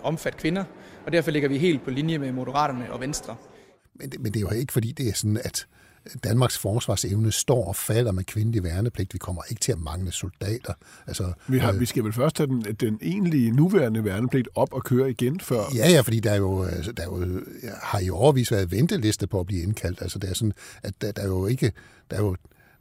omfatte 0.03 0.39
kvinder, 0.39 0.63
og 1.09 1.13
derfor 1.13 1.31
ligger 1.31 1.49
vi 1.49 1.57
helt 1.57 1.83
på 1.83 1.89
linje 1.89 2.17
med 2.17 2.31
Moderaterne 2.31 2.93
og 2.93 2.99
Venstre. 2.99 3.35
Men 3.95 4.09
det, 4.09 4.19
men 4.19 4.33
det 4.33 4.37
er 4.39 4.41
jo 4.41 4.49
ikke, 4.49 4.73
fordi 4.73 4.91
det 4.91 5.09
er 5.09 5.13
sådan, 5.13 5.41
at 5.43 5.65
Danmarks 6.23 6.57
forsvarsevne 6.57 7.31
står 7.31 7.67
og 7.67 7.75
falder 7.75 8.11
med 8.11 8.23
kvindelig 8.23 8.63
værnepligt. 8.63 9.13
Vi 9.13 9.17
kommer 9.17 9.41
ikke 9.49 9.59
til 9.59 9.71
at 9.71 9.79
mangle 9.79 10.11
soldater. 10.11 10.73
Altså, 11.07 11.33
vi, 11.47 11.57
har, 11.57 11.73
øh, 11.73 11.79
vi 11.79 11.85
skal 11.85 12.03
vel 12.03 12.13
først 12.13 12.37
have 12.37 12.47
den, 12.47 12.61
den 12.61 12.99
egentlige 13.01 13.51
nuværende 13.51 14.05
værnepligt 14.05 14.49
op 14.55 14.73
og 14.73 14.83
køre 14.83 15.09
igen 15.09 15.39
før? 15.39 15.63
Ja, 15.75 15.89
ja, 15.89 16.01
fordi 16.01 16.19
der 16.19 16.31
er 16.31 16.37
jo, 16.37 16.63
altså, 16.63 16.91
der 16.91 17.03
er 17.03 17.07
jo 17.07 17.41
har 17.83 17.99
i 17.99 18.09
overvis 18.09 18.51
været 18.51 18.71
venteliste 18.71 19.27
på 19.27 19.39
at 19.39 19.45
blive 19.45 19.63
indkaldt. 19.63 20.01
Altså, 20.01 20.19
det 20.19 20.29
er 20.29 20.33
sådan, 20.33 20.53
at 20.83 20.93
der, 21.01 21.11
der 21.11 21.21
er 21.21 21.27
jo 21.27 21.47
ikke... 21.47 21.71
Der 22.11 22.17
er 22.17 22.21
jo, 22.21 22.35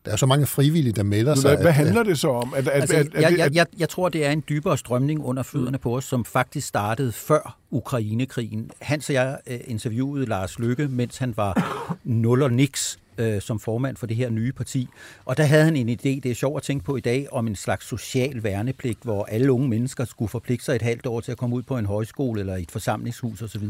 der 0.05 0.13
er 0.13 0.17
så 0.17 0.27
mange 0.27 0.47
frivillige, 0.47 0.93
der 0.93 1.03
melder 1.03 1.35
sig. 1.35 1.51
Hvad, 1.51 1.63
hvad 1.63 1.73
handler 1.73 2.03
det 2.03 2.19
så 2.19 2.29
om? 2.29 2.55
At, 2.57 2.69
at, 2.69 2.81
altså, 2.83 2.97
at, 2.97 3.15
at, 3.15 3.23
jeg, 3.23 3.39
jeg, 3.39 3.55
jeg, 3.55 3.67
jeg 3.79 3.89
tror, 3.89 4.09
det 4.09 4.27
er 4.27 4.31
en 4.31 4.45
dybere 4.49 4.79
strømning 4.79 5.25
under 5.25 5.43
fødderne 5.43 5.79
på 5.79 5.97
os, 5.97 6.05
som 6.05 6.25
faktisk 6.25 6.69
startede 6.69 7.13
før 7.13 7.59
Ukrainekrigen. 7.71 8.71
Hans 8.81 9.09
og 9.09 9.15
jeg 9.15 9.39
øh, 9.47 9.61
interviewede 9.67 10.27
Lars 10.27 10.59
Lykke, 10.59 10.89
mens 10.89 11.19
han 11.19 11.37
var 11.37 11.85
nul 12.05 12.43
og 12.43 12.53
niks 12.53 12.99
øh, 13.19 13.43
som 13.43 13.61
formand 13.61 13.97
for 13.97 14.07
det 14.07 14.17
her 14.17 14.31
nye 14.31 14.53
parti. 14.53 14.89
Og 15.25 15.37
der 15.37 15.45
havde 15.45 15.65
han 15.65 15.77
en 15.77 15.89
idé, 15.89 16.21
det 16.23 16.27
er 16.27 16.35
sjovt 16.35 16.57
at 16.57 16.63
tænke 16.63 16.85
på 16.85 16.97
i 16.97 17.01
dag, 17.01 17.27
om 17.33 17.47
en 17.47 17.57
slags 17.57 17.87
social 17.87 18.43
værnepligt, 18.43 18.99
hvor 19.03 19.25
alle 19.25 19.53
unge 19.53 19.69
mennesker 19.69 20.05
skulle 20.05 20.29
forpligte 20.29 20.65
sig 20.65 20.75
et 20.75 20.83
halvt 20.83 21.07
år 21.07 21.21
til 21.21 21.33
at 21.33 21.39
komme 21.39 21.57
ud 21.57 21.63
på 21.63 21.79
en 21.79 21.87
højskole 21.87 22.41
eller 22.41 22.57
et 22.57 22.71
forsamlingshus 22.71 23.43
osv. 23.43 23.65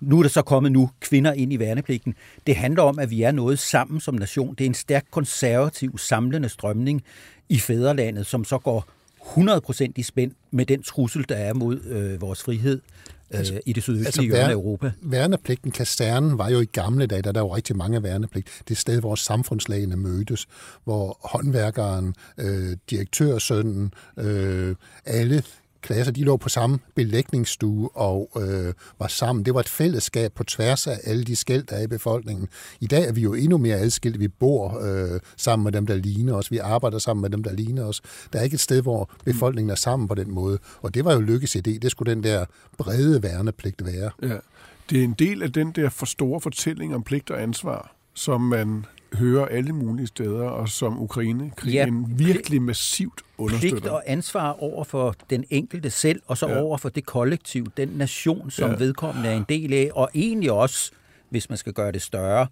Nu 0.00 0.18
er 0.18 0.22
der 0.22 0.30
så 0.30 0.42
kommet 0.42 0.72
nu 0.72 0.90
kvinder 1.00 1.32
ind 1.32 1.52
i 1.52 1.58
værnepligten. 1.58 2.14
Det 2.46 2.56
handler 2.56 2.82
om, 2.82 2.98
at 2.98 3.10
vi 3.10 3.22
er 3.22 3.32
noget 3.32 3.58
sammen 3.58 4.00
som 4.00 4.14
nation. 4.14 4.54
Det 4.54 4.64
er 4.64 4.68
en 4.68 4.74
stærk 4.74 5.04
konservativ 5.10 5.98
samlende 5.98 6.48
strømning 6.48 7.02
i 7.48 7.58
fædrelandet, 7.58 8.26
som 8.26 8.44
så 8.44 8.58
går 8.58 8.88
100% 9.20 9.92
i 9.96 10.02
spænd 10.02 10.32
med 10.50 10.66
den 10.66 10.82
trussel, 10.82 11.28
der 11.28 11.34
er 11.34 11.54
mod 11.54 11.80
øh, 11.84 12.20
vores 12.20 12.42
frihed 12.42 12.80
altså, 13.30 13.54
øh, 13.54 13.60
i 13.66 13.72
det 13.72 13.82
sydøstlige 13.82 14.06
altså, 14.06 14.22
hjørne 14.22 14.48
af 14.48 14.52
Europa. 14.52 14.92
Værnepligten, 15.02 15.70
kasernen, 15.70 16.38
var 16.38 16.48
jo 16.48 16.60
i 16.60 16.64
gamle 16.64 17.06
dage, 17.06 17.22
der 17.22 17.32
der 17.32 17.40
var 17.40 17.56
rigtig 17.56 17.76
mange 17.76 18.02
værnepligt. 18.02 18.46
Det 18.46 18.70
er 18.70 18.74
et 18.74 18.78
sted, 18.78 19.00
hvor 19.00 19.14
samfundslagene 19.14 19.96
mødtes, 19.96 20.46
hvor 20.84 21.18
håndværkeren, 21.24 22.14
øh, 22.38 22.76
direktørsønnen, 22.90 23.94
øh, 24.16 24.74
alle 25.04 25.42
klasser, 25.82 26.12
de 26.12 26.24
lå 26.24 26.36
på 26.36 26.48
samme 26.48 26.78
belægningsstue 26.94 27.90
og 27.96 28.30
øh, 28.36 28.74
var 28.98 29.06
sammen. 29.06 29.44
Det 29.44 29.54
var 29.54 29.60
et 29.60 29.68
fællesskab 29.68 30.32
på 30.32 30.44
tværs 30.44 30.86
af 30.86 30.98
alle 31.04 31.24
de 31.24 31.36
skæld, 31.36 31.62
der 31.62 31.76
er 31.76 31.82
i 31.82 31.86
befolkningen. 31.86 32.48
I 32.80 32.86
dag 32.86 33.08
er 33.08 33.12
vi 33.12 33.20
jo 33.20 33.34
endnu 33.34 33.58
mere 33.58 33.76
adskilt. 33.76 34.20
Vi 34.20 34.28
bor 34.28 34.80
øh, 34.82 35.20
sammen 35.36 35.64
med 35.64 35.72
dem, 35.72 35.86
der 35.86 35.94
ligner 35.94 36.34
os. 36.34 36.50
Vi 36.50 36.58
arbejder 36.58 36.98
sammen 36.98 37.22
med 37.22 37.30
dem, 37.30 37.42
der 37.42 37.52
ligner 37.52 37.84
os. 37.84 38.00
Der 38.32 38.38
er 38.38 38.42
ikke 38.42 38.54
et 38.54 38.60
sted, 38.60 38.82
hvor 38.82 39.10
befolkningen 39.24 39.70
er 39.70 39.74
sammen 39.74 40.08
på 40.08 40.14
den 40.14 40.30
måde. 40.30 40.58
Og 40.82 40.94
det 40.94 41.04
var 41.04 41.14
jo 41.14 41.20
Lykkes 41.20 41.56
idé. 41.56 41.78
Det 41.78 41.90
skulle 41.90 42.14
den 42.14 42.24
der 42.24 42.44
brede 42.78 43.22
værnepligt 43.22 43.86
være. 43.86 44.10
Ja. 44.22 44.36
Det 44.90 45.00
er 45.00 45.04
en 45.04 45.14
del 45.18 45.42
af 45.42 45.52
den 45.52 45.72
der 45.72 45.88
for 45.88 46.06
store 46.06 46.40
fortælling 46.40 46.94
om 46.94 47.02
pligt 47.02 47.30
og 47.30 47.42
ansvar, 47.42 47.92
som 48.14 48.40
man 48.40 48.84
hører 49.14 49.46
alle 49.46 49.72
mulige 49.72 50.06
steder, 50.06 50.44
og 50.44 50.68
som 50.68 51.02
Ukraine-krigen 51.02 52.06
ja, 52.18 52.24
virkelig 52.24 52.62
massivt 52.62 53.22
understøtter. 53.38 53.76
Pligt 53.76 53.86
og 53.86 54.02
ansvar 54.06 54.62
over 54.62 54.84
for 54.84 55.14
den 55.30 55.44
enkelte 55.50 55.90
selv, 55.90 56.22
og 56.26 56.38
så 56.38 56.48
ja. 56.48 56.60
over 56.60 56.78
for 56.78 56.88
det 56.88 57.06
kollektiv, 57.06 57.66
den 57.76 57.88
nation, 57.88 58.50
som 58.50 58.70
ja. 58.70 58.76
vedkommende 58.76 59.28
er 59.28 59.36
en 59.36 59.46
del 59.48 59.72
af, 59.72 59.90
og 59.94 60.10
egentlig 60.14 60.52
også, 60.52 60.90
hvis 61.28 61.48
man 61.48 61.58
skal 61.58 61.72
gøre 61.72 61.92
det 61.92 62.02
større, 62.02 62.46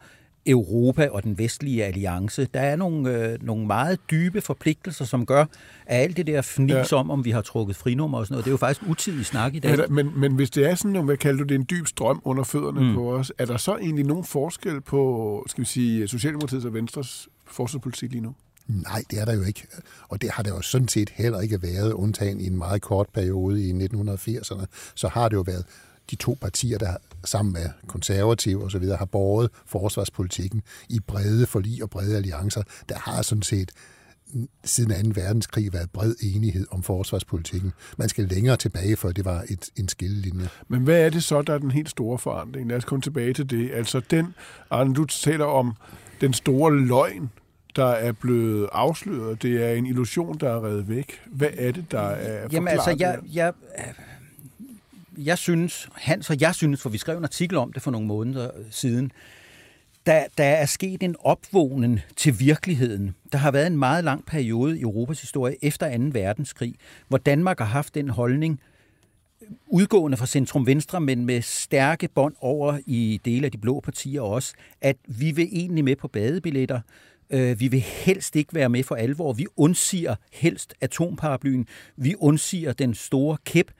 Europa 0.46 1.08
og 1.08 1.24
den 1.24 1.38
vestlige 1.38 1.84
alliance. 1.84 2.48
Der 2.54 2.60
er 2.60 2.76
nogle, 2.76 3.10
øh, 3.10 3.38
nogle 3.42 3.66
meget 3.66 3.98
dybe 4.10 4.40
forpligtelser, 4.40 5.04
som 5.04 5.26
gør, 5.26 5.40
at 5.86 6.02
alt 6.02 6.16
det 6.16 6.26
der 6.26 6.42
fnis 6.42 6.92
ja. 6.92 6.96
om, 6.96 7.10
om 7.10 7.24
vi 7.24 7.30
har 7.30 7.42
trukket 7.42 7.76
frinummer 7.76 8.18
og 8.18 8.26
sådan 8.26 8.34
noget, 8.34 8.44
det 8.44 8.50
er 8.50 8.52
jo 8.52 8.56
faktisk 8.56 8.82
utidig 8.88 9.26
snak 9.26 9.54
i 9.54 9.58
dag. 9.58 9.78
Der, 9.78 9.88
men, 9.88 10.20
men 10.20 10.34
hvis 10.34 10.50
det 10.50 10.70
er 10.70 10.74
sådan, 10.74 11.04
hvad 11.04 11.16
kalder 11.16 11.38
du 11.38 11.44
det, 11.44 11.54
en 11.54 11.66
dyb 11.70 11.86
strøm 11.86 12.20
under 12.24 12.44
fødderne 12.44 12.80
mm. 12.80 12.94
på 12.94 13.14
os, 13.14 13.32
er 13.38 13.44
der 13.44 13.56
så 13.56 13.76
egentlig 13.76 14.04
nogen 14.04 14.24
forskel 14.24 14.80
på, 14.80 15.44
skal 15.48 15.62
vi 15.62 15.66
sige, 15.66 16.08
Socialdemokratiets 16.08 16.64
og 16.64 16.74
Venstres 16.74 17.28
forsvarspolitik 17.46 18.10
lige 18.10 18.22
nu? 18.22 18.34
Nej, 18.68 19.02
det 19.10 19.20
er 19.20 19.24
der 19.24 19.34
jo 19.34 19.42
ikke. 19.42 19.66
Og 20.08 20.22
det 20.22 20.30
har 20.30 20.42
det 20.42 20.50
jo 20.50 20.60
sådan 20.60 20.88
set 20.88 21.10
heller 21.10 21.40
ikke 21.40 21.62
været, 21.62 21.92
undtagen 21.92 22.40
i 22.40 22.46
en 22.46 22.56
meget 22.56 22.82
kort 22.82 23.06
periode 23.14 23.68
i 23.68 23.72
1980'erne. 23.72 24.64
Så 24.94 25.08
har 25.08 25.28
det 25.28 25.36
jo 25.36 25.40
været 25.40 25.64
de 26.10 26.16
to 26.16 26.36
partier, 26.40 26.78
der 26.78 26.96
sammen 27.24 27.52
med 27.52 27.70
konservative 27.86 28.64
og 28.64 28.70
så 28.70 28.78
videre 28.78 28.96
har 28.96 29.04
båret 29.04 29.50
forsvarspolitikken 29.66 30.62
i 30.88 31.00
brede 31.00 31.46
forlig 31.46 31.82
og 31.82 31.90
brede 31.90 32.16
alliancer. 32.16 32.62
Der 32.88 32.98
har 32.98 33.22
sådan 33.22 33.42
set 33.42 33.70
siden 34.64 35.14
2. 35.14 35.20
verdenskrig 35.20 35.72
været 35.72 35.90
bred 35.90 36.14
enighed 36.22 36.66
om 36.70 36.82
forsvarspolitikken. 36.82 37.72
Man 37.96 38.08
skal 38.08 38.24
længere 38.24 38.56
tilbage, 38.56 38.96
for 38.96 39.12
det 39.12 39.24
var 39.24 39.44
et, 39.48 39.70
en 39.76 39.88
skillelinje. 39.88 40.48
Men 40.68 40.82
hvad 40.82 41.00
er 41.00 41.10
det 41.10 41.24
så, 41.24 41.42
der 41.42 41.54
er 41.54 41.58
den 41.58 41.70
helt 41.70 41.90
store 41.90 42.18
forandring? 42.18 42.68
Lad 42.68 42.76
os 42.76 42.84
komme 42.84 43.02
tilbage 43.02 43.32
til 43.34 43.50
det. 43.50 43.70
Altså 43.72 44.00
den, 44.10 44.34
Arne, 44.70 44.94
du 44.94 45.04
taler 45.04 45.44
om 45.44 45.72
den 46.20 46.32
store 46.32 46.74
løgn, 46.74 47.30
der 47.76 47.86
er 47.86 48.12
blevet 48.12 48.68
afsløret. 48.72 49.42
Det 49.42 49.64
er 49.64 49.72
en 49.72 49.86
illusion, 49.86 50.38
der 50.38 50.50
er 50.50 50.64
reddet 50.64 50.88
væk. 50.88 51.20
Hvad 51.26 51.50
er 51.58 51.72
det, 51.72 51.84
der 51.90 52.00
er 52.00 52.48
Jamen 52.52 52.68
altså, 52.68 52.96
jeg, 52.98 53.18
jeg, 53.34 53.52
jeg 55.18 55.38
synes, 55.38 55.88
Hans 55.94 56.30
og 56.30 56.40
jeg 56.40 56.54
synes, 56.54 56.82
for 56.82 56.88
vi 56.88 56.98
skrev 56.98 57.18
en 57.18 57.24
artikel 57.24 57.56
om 57.56 57.72
det 57.72 57.82
for 57.82 57.90
nogle 57.90 58.06
måneder 58.06 58.50
siden, 58.70 59.12
der, 60.06 60.24
der 60.38 60.44
er 60.44 60.66
sket 60.66 61.02
en 61.02 61.16
opvågning 61.20 62.00
til 62.16 62.40
virkeligheden. 62.40 63.14
Der 63.32 63.38
har 63.38 63.50
været 63.50 63.66
en 63.66 63.78
meget 63.78 64.04
lang 64.04 64.26
periode 64.26 64.78
i 64.78 64.82
Europas 64.82 65.20
historie 65.20 65.56
efter 65.62 65.98
2. 65.98 66.04
verdenskrig, 66.12 66.74
hvor 67.08 67.18
Danmark 67.18 67.58
har 67.58 67.66
haft 67.66 67.94
den 67.94 68.08
holdning, 68.08 68.60
udgående 69.66 70.16
fra 70.16 70.26
centrum 70.26 70.66
venstre, 70.66 71.00
men 71.00 71.24
med 71.24 71.42
stærke 71.42 72.08
bånd 72.14 72.34
over 72.40 72.78
i 72.86 73.20
dele 73.24 73.44
af 73.44 73.52
de 73.52 73.58
blå 73.58 73.80
partier 73.80 74.20
også, 74.20 74.54
at 74.80 74.96
vi 75.08 75.30
vil 75.30 75.48
egentlig 75.52 75.84
med 75.84 75.96
på 75.96 76.08
badebilletter. 76.08 76.80
Øh, 77.30 77.60
vi 77.60 77.68
vil 77.68 77.80
helst 77.80 78.36
ikke 78.36 78.54
være 78.54 78.68
med 78.68 78.82
for 78.82 78.94
alvor. 78.94 79.32
Vi 79.32 79.46
undsiger 79.56 80.14
helst 80.32 80.74
atomparaplyen. 80.80 81.66
Vi 81.96 82.14
undsiger 82.18 82.72
den 82.72 82.94
store 82.94 83.36
kæp 83.44 83.70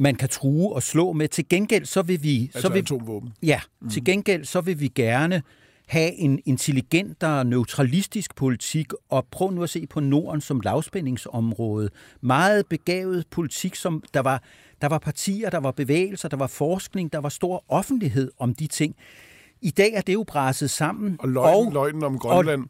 man 0.00 0.14
kan 0.14 0.28
true 0.28 0.74
og 0.74 0.82
slå 0.82 1.12
med. 1.12 1.28
Til 1.28 1.48
gengæld 1.48 1.84
så 1.84 2.02
vil 2.02 2.22
vi... 2.22 2.42
Altså 2.42 2.60
så 2.60 2.68
vil, 2.68 2.80
atomvåben. 2.80 3.32
Ja, 3.42 3.60
mm. 3.80 3.90
til 3.90 4.04
gengæld 4.04 4.44
så 4.44 4.60
vil 4.60 4.80
vi 4.80 4.88
gerne 4.88 5.42
have 5.86 6.12
en 6.12 6.40
intelligent 6.44 7.22
og 7.22 7.46
neutralistisk 7.46 8.34
politik, 8.36 8.92
og 9.08 9.26
prøv 9.30 9.50
nu 9.50 9.62
at 9.62 9.70
se 9.70 9.86
på 9.86 10.00
Norden 10.00 10.40
som 10.40 10.60
lavspændingsområde. 10.60 11.90
Meget 12.20 12.66
begavet 12.66 13.24
politik, 13.30 13.74
som 13.74 14.02
der 14.14 14.20
var, 14.20 14.42
der 14.80 14.88
var 14.88 14.98
partier, 14.98 15.50
der 15.50 15.58
var 15.58 15.70
bevægelser, 15.70 16.28
der 16.28 16.36
var 16.36 16.46
forskning, 16.46 17.12
der 17.12 17.18
var 17.18 17.28
stor 17.28 17.64
offentlighed 17.68 18.30
om 18.38 18.54
de 18.54 18.66
ting. 18.66 18.96
I 19.62 19.70
dag 19.70 19.92
er 19.92 20.00
det 20.00 20.14
jo 20.14 20.24
braset 20.26 20.70
sammen. 20.70 21.16
Og 21.18 21.28
løgnen, 21.28 21.66
og, 21.66 21.72
løgnen 21.72 22.04
om 22.04 22.18
Grønland. 22.18 22.64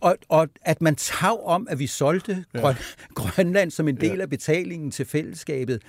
Og, 0.00 0.16
og, 0.28 0.40
og 0.40 0.48
at 0.62 0.82
man 0.82 0.96
tager 0.96 1.46
om, 1.46 1.66
at 1.70 1.78
vi 1.78 1.86
solgte 1.86 2.44
ja. 2.54 2.74
Grønland 3.14 3.70
som 3.70 3.88
en 3.88 3.96
del 3.96 4.16
ja. 4.16 4.22
af 4.22 4.30
betalingen 4.30 4.90
til 4.90 5.06
fællesskabet. 5.06 5.82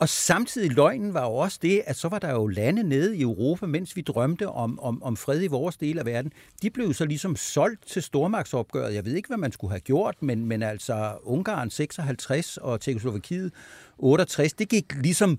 Og 0.00 0.08
samtidig 0.08 0.72
løgnen 0.72 1.14
var 1.14 1.26
jo 1.26 1.32
også 1.32 1.58
det, 1.62 1.82
at 1.86 1.96
så 1.96 2.08
var 2.08 2.18
der 2.18 2.30
jo 2.30 2.46
lande 2.46 2.82
nede 2.82 3.16
i 3.16 3.22
Europa, 3.22 3.66
mens 3.66 3.96
vi 3.96 4.00
drømte 4.00 4.48
om, 4.48 4.80
om, 4.80 5.02
om 5.02 5.16
fred 5.16 5.42
i 5.42 5.46
vores 5.46 5.76
del 5.76 5.98
af 5.98 6.06
verden. 6.06 6.32
De 6.62 6.70
blev 6.70 6.94
så 6.94 7.04
ligesom 7.04 7.36
solgt 7.36 7.86
til 7.86 8.02
stormagtsopgøret. 8.02 8.94
Jeg 8.94 9.04
ved 9.04 9.14
ikke, 9.14 9.28
hvad 9.28 9.36
man 9.36 9.52
skulle 9.52 9.70
have 9.70 9.80
gjort, 9.80 10.14
men, 10.20 10.46
men 10.46 10.62
altså 10.62 11.12
Ungarn 11.22 11.70
56 11.70 12.56
og 12.56 12.80
Tjekoslovakiet 12.80 13.52
68, 13.98 14.52
det 14.52 14.68
gik 14.68 14.94
ligesom 14.94 15.38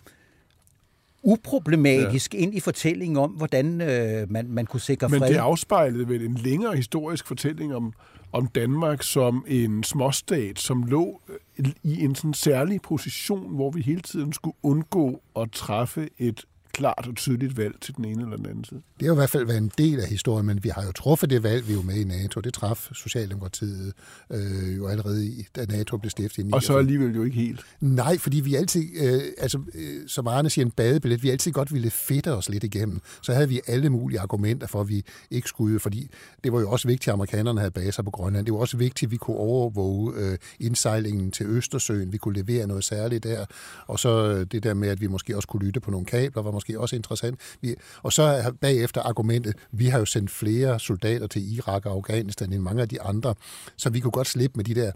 uproblematisk 1.24 2.34
ja. 2.34 2.39
ind 2.39 2.56
i 2.56 2.60
fortællingen 2.60 3.18
om, 3.18 3.32
hvordan 3.32 3.82
øh, 3.82 4.32
man, 4.32 4.48
man 4.50 4.65
kunne 4.65 4.82
sikre 4.82 5.10
fred. 5.10 5.20
Men 5.20 5.30
det 5.30 5.38
afspejlede 5.38 6.08
vel 6.08 6.25
en 6.25 6.36
længere 6.36 6.75
historisk 6.75 7.27
fortælling 7.27 7.75
om, 7.75 7.94
om 8.32 8.48
Danmark 8.48 9.04
som 9.04 9.46
en 9.48 9.84
småstat, 9.84 10.60
som 10.60 10.84
lå 10.84 11.22
øh, 11.58 11.66
i 11.84 12.04
en 12.04 12.16
sådan 12.16 12.34
særlig 12.34 12.82
position, 12.82 13.56
hvor 13.56 13.72
vi 13.72 13.82
hele 13.82 14.02
tiden 14.02 14.34
skulle 14.34 14.56
undgå 14.64 15.22
at 15.36 15.52
træffe 15.52 16.10
et 16.18 16.46
klart 16.74 17.08
og 17.08 17.16
tydeligt 17.16 17.58
valg 17.58 17.75
til 17.82 17.96
den 17.96 18.06
ene 18.06 18.24
eller 18.24 18.38
den 18.38 18.46
anden 18.46 18.63
side. 18.63 18.82
Det 19.00 19.08
har 19.08 19.13
i 19.13 19.16
hvert 19.16 19.30
fald 19.30 19.46
været 19.46 19.58
en 19.58 19.72
del 19.78 20.00
af 20.00 20.08
historien, 20.08 20.46
men 20.46 20.63
vi 20.63 20.70
har 20.70 20.84
jo 20.86 20.92
truffet 20.92 21.30
det 21.30 21.44
valg, 21.44 21.68
vi 21.68 21.74
er 21.74 21.78
jo 21.78 21.82
med 21.82 21.96
i 21.96 22.04
NATO. 22.04 22.42
Det 22.42 22.54
traf 22.54 22.90
Socialdemokratiet 22.94 23.94
øh, 24.32 24.78
jo 24.78 24.88
allerede 24.88 25.25
i, 25.25 25.46
da 25.56 25.66
NATO 25.66 25.98
blev 25.98 26.10
stiftet 26.10 26.48
i 26.48 26.50
Og 26.54 26.63
så 26.63 26.78
alligevel 26.78 27.16
jo 27.16 27.24
ikke 27.24 27.38
helt. 27.38 27.62
Nej, 27.80 28.18
fordi 28.18 28.40
vi 28.40 28.56
altid, 28.56 28.84
øh, 29.01 29.22
altså 29.38 29.60
øh, 29.75 30.08
som 30.08 30.28
Arne 30.28 30.50
siger, 30.50 30.66
en 30.66 30.72
badebillet, 30.72 31.24
vi 31.24 31.30
altid 31.30 31.51
godt 31.51 31.74
ville 31.74 31.90
fedte 31.90 32.34
os 32.34 32.50
lidt 32.50 32.63
igennem. 32.63 33.01
Så 33.22 33.34
havde 33.34 33.50
vi 33.50 33.62
alle 33.68 33.90
mulige 33.90 34.20
argumenter 34.20 34.68
for, 34.68 34.82
at 34.82 34.90
vi 34.90 35.04
ikke 35.32 35.48
skulle, 35.48 35.80
fordi 35.80 36.10
det 36.44 36.54
var 36.54 36.60
jo 36.60 36.72
også 36.72 36.88
vigtigt, 36.88 37.08
at 37.08 37.13
amerikanerne 37.13 37.60
havde 37.60 37.72
baser 37.72 38.04
på 38.04 38.12
Grønland. 38.12 38.46
Det 38.46 38.54
var 38.54 38.60
også 38.60 38.78
vigtigt, 38.78 39.08
at 39.08 39.12
vi 39.12 39.18
kunne 39.18 39.38
overvåge 39.38 40.13
øh, 40.16 40.38
indsejlingen 40.60 41.32
til 41.32 41.46
Østersøen. 41.46 42.13
Vi 42.13 42.18
kunne 42.18 42.36
levere 42.36 42.68
noget 42.68 42.84
særligt 42.84 43.24
der. 43.24 43.46
Og 43.88 44.00
så 44.00 44.34
øh, 44.34 44.46
det 44.51 44.63
der 44.63 44.74
med, 44.74 44.90
at 44.90 45.01
vi 45.01 45.08
måske 45.08 45.36
også 45.36 45.48
kunne 45.48 45.66
lytte 45.66 45.80
på 45.80 45.92
nogle 45.92 46.06
kabler, 46.06 46.42
var 46.42 46.51
måske 46.62 46.80
også 46.80 46.96
interessant. 46.96 47.39
Vi, 47.62 47.75
og 48.03 48.13
så 48.13 48.24
er 48.24 48.51
bagefter 48.51 49.01
argumentet, 49.01 49.56
vi 49.72 49.86
har 49.86 50.00
jo 50.00 50.06
sendt 50.06 50.32
flere 50.32 50.80
soldater 50.80 51.27
til 51.27 51.58
Irak 51.58 51.86
og 51.86 51.91
Afghanistan 51.91 52.53
end 52.53 52.62
mange 52.62 52.82
af 52.82 52.89
de 52.89 53.01
andre, 53.01 53.36
så 53.77 53.89
vi 53.89 54.00
kunne 54.00 54.12
godt 54.12 54.27
slippe 54.27 54.58
med 54.58 54.65
de 54.65 54.75
der 54.75 54.91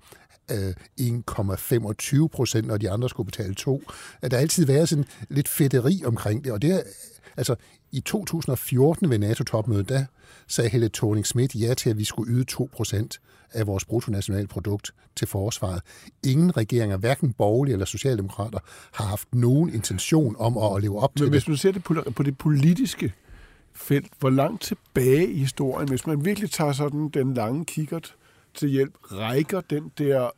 1,25 0.52 2.16
øh, 2.16 2.30
procent, 2.30 2.68
når 2.68 2.78
de 2.78 2.92
andre 2.92 3.10
skulle 3.10 3.26
betale 3.26 3.54
2. 3.54 3.84
Der 4.22 4.30
har 4.32 4.38
altid 4.38 4.66
været 4.66 4.90
sådan 4.90 5.06
lidt 5.30 5.48
fedteri 5.48 6.02
omkring 6.06 6.44
det, 6.44 6.52
og 6.52 6.62
det 6.62 6.72
er, 6.72 6.82
altså 7.38 7.56
i 7.92 8.00
2014 8.00 9.10
ved 9.10 9.20
NATO-topmødet, 9.20 9.90
der 9.90 10.06
sagde 10.48 10.70
Helle 10.70 10.90
thorning 10.94 11.26
Schmidt 11.26 11.56
ja 11.56 11.74
til, 11.74 11.90
at 11.90 11.98
vi 11.98 12.04
skulle 12.04 12.34
yde 12.34 12.44
2 12.44 12.70
procent 12.74 13.20
af 13.54 13.68
vores 13.68 13.86
bruttonationalprodukt 13.86 14.94
til 15.16 15.28
forsvaret. 15.28 15.82
Ingen 16.24 16.58
regeringer, 16.58 16.98
hverken 16.98 17.34
borgerlige 17.34 17.74
eller 17.74 17.86
socialdemokrater, 17.86 18.60
har 18.92 19.06
haft 19.06 19.36
nogen 19.36 19.74
intention 19.74 20.36
om 20.40 20.58
at 20.58 20.82
leve 20.82 21.00
op 21.00 21.16
til 21.16 21.24
Men 21.24 21.34
det. 21.34 21.40
hvis 21.42 21.48
man 21.48 21.58
ser 21.58 21.72
det 21.72 21.84
på, 21.84 21.96
på 22.16 22.24
det 22.24 22.38
politiske 22.38 23.14
felt, 23.74 24.12
hvor 24.20 24.30
langt 24.30 24.62
tilbage 24.62 25.28
i 25.28 25.40
historien, 25.40 25.90
hvis 25.90 26.08
man 26.08 26.26
virkelig 26.26 26.52
tager 26.52 26.72
sådan 26.72 27.10
den 27.10 27.34
lange 27.34 27.66
kikkert 27.66 28.16
til 28.56 28.70
hjælp, 28.70 28.94
rækker 29.02 29.62
den 29.62 29.92
der 29.98 30.30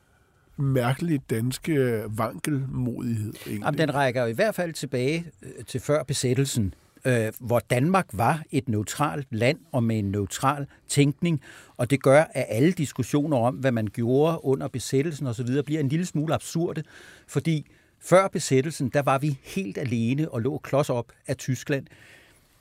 mærkelige 0.61 1.21
danske 1.29 2.03
vankelmodighed 2.07 3.33
egentlig? 3.45 3.65
Jamen, 3.65 3.77
den 3.77 3.95
rækker 3.95 4.25
i 4.25 4.33
hvert 4.33 4.55
fald 4.55 4.73
tilbage 4.73 5.25
øh, 5.41 5.65
til 5.65 5.79
før 5.79 6.03
besættelsen 6.03 6.73
øh, 7.07 7.33
hvor 7.39 7.59
Danmark 7.59 8.05
var 8.13 8.43
et 8.51 8.69
neutralt 8.69 9.27
land 9.31 9.57
og 9.71 9.83
med 9.83 9.99
en 9.99 10.11
neutral 10.11 10.67
tænkning, 10.87 11.41
og 11.77 11.89
det 11.89 12.03
gør, 12.03 12.23
at 12.33 12.45
alle 12.49 12.71
diskussioner 12.71 13.37
om, 13.37 13.55
hvad 13.55 13.71
man 13.71 13.87
gjorde 13.87 14.45
under 14.45 14.67
besættelsen 14.67 15.27
osv., 15.27 15.63
bliver 15.65 15.79
en 15.79 15.89
lille 15.89 16.05
smule 16.05 16.33
absurde, 16.33 16.83
fordi 17.27 17.65
før 17.99 18.27
besættelsen, 18.27 18.89
der 18.89 19.01
var 19.01 19.17
vi 19.17 19.39
helt 19.43 19.77
alene 19.77 20.29
og 20.29 20.41
lå 20.41 20.57
klods 20.57 20.89
op 20.89 21.11
af 21.27 21.37
Tyskland. 21.37 21.85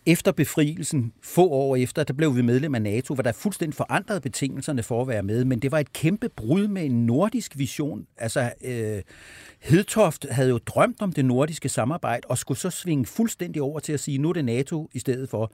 Efter 0.08 0.32
befrielsen, 0.32 1.12
få 1.22 1.48
år 1.48 1.76
efter, 1.76 2.04
der 2.04 2.14
blev 2.14 2.36
vi 2.36 2.42
medlem 2.42 2.74
af 2.74 2.82
NATO, 2.82 3.14
hvor 3.14 3.22
der 3.22 3.32
fuldstændig 3.32 3.74
forandrede 3.74 4.20
betingelserne 4.20 4.82
for 4.82 5.02
at 5.02 5.08
være 5.08 5.22
med, 5.22 5.44
men 5.44 5.58
det 5.58 5.72
var 5.72 5.78
et 5.78 5.92
kæmpe 5.92 6.28
brud 6.28 6.68
med 6.68 6.84
en 6.84 7.06
nordisk 7.06 7.58
vision. 7.58 8.06
Altså, 8.16 8.52
øh, 8.64 9.02
Hedtoft 9.60 10.26
havde 10.30 10.48
jo 10.48 10.58
drømt 10.58 11.02
om 11.02 11.12
det 11.12 11.24
nordiske 11.24 11.68
samarbejde, 11.68 12.26
og 12.28 12.38
skulle 12.38 12.58
så 12.58 12.70
svinge 12.70 13.06
fuldstændig 13.06 13.62
over 13.62 13.80
til 13.80 13.92
at 13.92 14.00
sige, 14.00 14.18
nu 14.18 14.28
er 14.28 14.32
det 14.32 14.44
NATO 14.44 14.90
i 14.92 14.98
stedet 14.98 15.30
for 15.30 15.52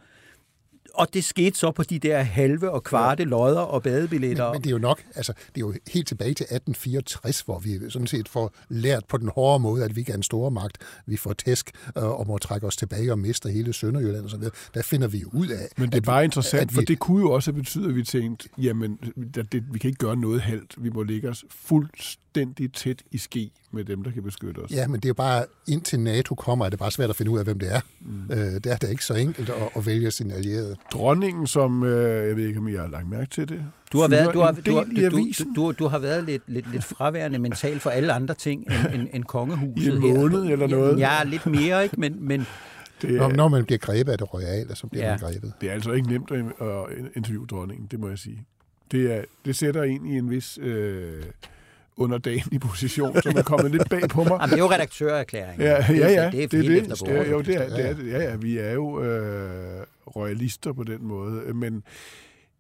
og 0.95 1.15
det 1.15 1.25
skete 1.25 1.59
så 1.59 1.71
på 1.71 1.83
de 1.83 1.99
der 1.99 2.23
halve 2.23 2.71
og 2.71 2.85
kvarte 2.85 3.25
lodder 3.25 3.61
og 3.61 3.83
badebilletter. 3.83 4.45
Men, 4.45 4.53
men 4.53 4.63
det 4.63 4.67
er 4.67 4.73
jo 4.73 4.79
nok, 4.79 5.03
altså, 5.15 5.33
det 5.33 5.57
er 5.57 5.61
jo 5.61 5.75
helt 5.93 6.09
tilbage 6.09 6.35
til 6.35 6.45
1864, 6.45 7.41
hvor 7.41 7.59
vi 7.59 7.91
sådan 7.91 8.07
set 8.07 8.29
får 8.29 8.55
lært 8.69 9.05
på 9.09 9.17
den 9.17 9.29
hårde 9.35 9.63
måde, 9.63 9.85
at 9.85 9.97
vi 9.97 10.01
ikke 10.01 10.13
er 10.13 10.17
en 10.17 10.23
stor 10.23 10.51
magt. 10.51 10.79
Vi 11.07 11.17
får 11.17 11.33
tæsk 11.33 11.71
øh, 11.97 12.05
og 12.05 12.27
må 12.27 12.39
trække 12.39 12.67
os 12.67 12.77
tilbage 12.77 13.13
og 13.13 13.19
mister 13.19 13.49
hele 13.49 13.73
Sønderjylland 13.73 14.25
og 14.25 14.31
så 14.31 14.37
videre. 14.37 14.55
Der 14.75 14.83
finder 14.83 15.09
vi 15.09 15.19
jo 15.19 15.29
ud 15.33 15.49
af... 15.49 15.69
Men 15.77 15.91
det 15.91 15.97
er 15.97 16.01
bare 16.01 16.25
interessant, 16.25 16.71
vi, 16.71 16.75
for 16.75 16.83
det 16.83 16.99
kunne 16.99 17.21
jo 17.21 17.31
også 17.31 17.53
betyde, 17.53 17.89
at 17.89 17.95
vi 17.95 18.05
tænkte, 18.05 18.49
jamen, 18.59 18.99
det, 19.35 19.53
det, 19.53 19.65
vi 19.73 19.79
kan 19.79 19.89
ikke 19.89 19.99
gøre 19.99 20.17
noget 20.17 20.41
halvt. 20.41 20.75
Vi 20.79 20.91
må 20.91 21.03
ligge 21.03 21.29
os 21.29 21.45
fuldstændig 21.51 22.73
tæt 22.73 23.03
i 23.11 23.19
ski 23.19 23.53
med 23.73 23.85
dem, 23.85 24.05
der 24.05 24.11
kan 24.11 24.23
beskytte 24.23 24.59
os. 24.59 24.71
Ja, 24.71 24.87
men 24.87 24.97
det 24.97 25.05
er 25.05 25.09
jo 25.09 25.15
bare, 25.15 25.45
indtil 25.69 26.01
NATO 26.01 26.35
kommer, 26.35 26.65
er 26.65 26.71
det 26.71 26.79
bare 26.79 26.91
svært 26.91 27.11
at 27.11 27.17
finde 27.17 27.31
ud 27.31 27.39
af, 27.39 27.45
hvem 27.45 27.59
det 27.59 27.75
er. 27.75 27.81
Mm. 28.01 28.31
Øh, 28.31 28.39
det 28.39 28.67
er 28.67 28.77
da 28.77 28.87
ikke 28.87 29.05
så 29.05 29.15
enkelt 29.15 29.51
at, 29.51 29.69
at 29.77 29.87
vælge 29.87 30.11
sin 30.11 30.31
allierede. 30.31 30.72
Dronningen, 30.93 31.47
som, 31.47 31.85
øh, 31.85 32.29
jeg 32.29 32.37
ved 32.37 32.47
ikke, 32.47 32.59
om 32.59 32.69
I 32.69 32.75
har 32.75 32.89
lagt 32.89 33.09
mærke 33.09 33.31
til 33.31 33.49
det, 33.49 33.65
du 33.93 34.01
har, 34.01 34.09
været, 34.09 34.35
du, 34.35 34.41
har, 34.41 34.53
du, 34.53 34.75
har, 34.75 34.85
du, 35.11 35.53
du, 35.57 35.73
du 35.73 35.87
har 35.87 35.99
været 35.99 36.25
lidt, 36.25 36.43
lidt, 36.47 36.73
lidt 36.73 36.85
fraværende 36.85 37.39
mentalt 37.39 37.83
for 37.83 37.91
alle 37.91 38.13
andre 38.13 38.35
ting 38.35 38.67
end, 38.67 38.95
end, 38.95 39.09
end 39.13 39.25
kongehuset. 39.25 39.87
I 39.87 39.89
en 39.89 40.01
måned 40.01 40.45
her. 40.45 40.53
eller 40.53 40.67
noget? 40.67 40.99
Ja, 40.99 41.25
lidt 41.25 41.47
mere, 41.47 41.83
ikke? 41.83 42.01
Men, 42.01 42.29
men 42.29 42.47
det 43.03 43.11
er, 43.11 43.19
når, 43.19 43.29
når 43.29 43.49
man 43.49 43.65
bliver 43.65 43.79
grebet 43.79 44.13
af 44.13 44.19
det 44.19 44.35
royale, 44.35 44.77
så 44.77 44.87
bliver 44.87 45.05
ja. 45.05 45.11
man 45.11 45.19
grebet. 45.19 45.53
Det 45.61 45.69
er 45.69 45.73
altså 45.73 45.93
ikke 45.93 46.09
nemt 46.09 46.31
at 46.31 46.45
interviewe 47.17 47.47
dronningen, 47.47 47.87
det 47.91 48.01
må 48.01 48.09
jeg 48.09 48.19
sige. 48.19 48.47
Det, 48.93 49.13
er, 49.13 49.25
det 49.45 49.57
sætter 49.57 49.83
ind 49.83 50.09
i 50.09 50.19
en 50.19 50.31
vis... 50.31 50.59
Øh, 50.63 51.23
i 52.53 52.59
position, 52.59 53.23
som 53.23 53.37
er 53.37 53.43
kommet 53.43 53.71
lidt 53.71 53.91
bag 53.91 54.09
på 54.09 54.25
mig. 54.25 54.31
Jamen, 54.41 54.51
det 54.51 54.55
er 54.55 54.59
jo 54.59 54.71
redaktørerklæring. 54.71 55.61
Ja, 55.61 55.93
ja, 55.93 56.11
ja. 56.11 56.25
Det, 56.25 56.33
det, 56.33 56.51
det, 56.51 56.65
det, 56.65 56.91
det, 56.91 57.07
det, 57.07 57.31
jo, 57.31 57.41
det 57.41 57.55
er, 57.55 57.69
det 57.69 57.87
er, 57.87 58.19
ja, 58.19 58.31
ja, 58.31 58.37
vi 58.37 58.59
er 58.59 58.73
jo 58.73 59.03
øh, 59.03 59.87
royalister 60.17 60.73
på 60.73 60.85
den 60.85 61.05
måde. 61.05 61.55
Men, 61.55 61.83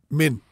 men 0.08 0.42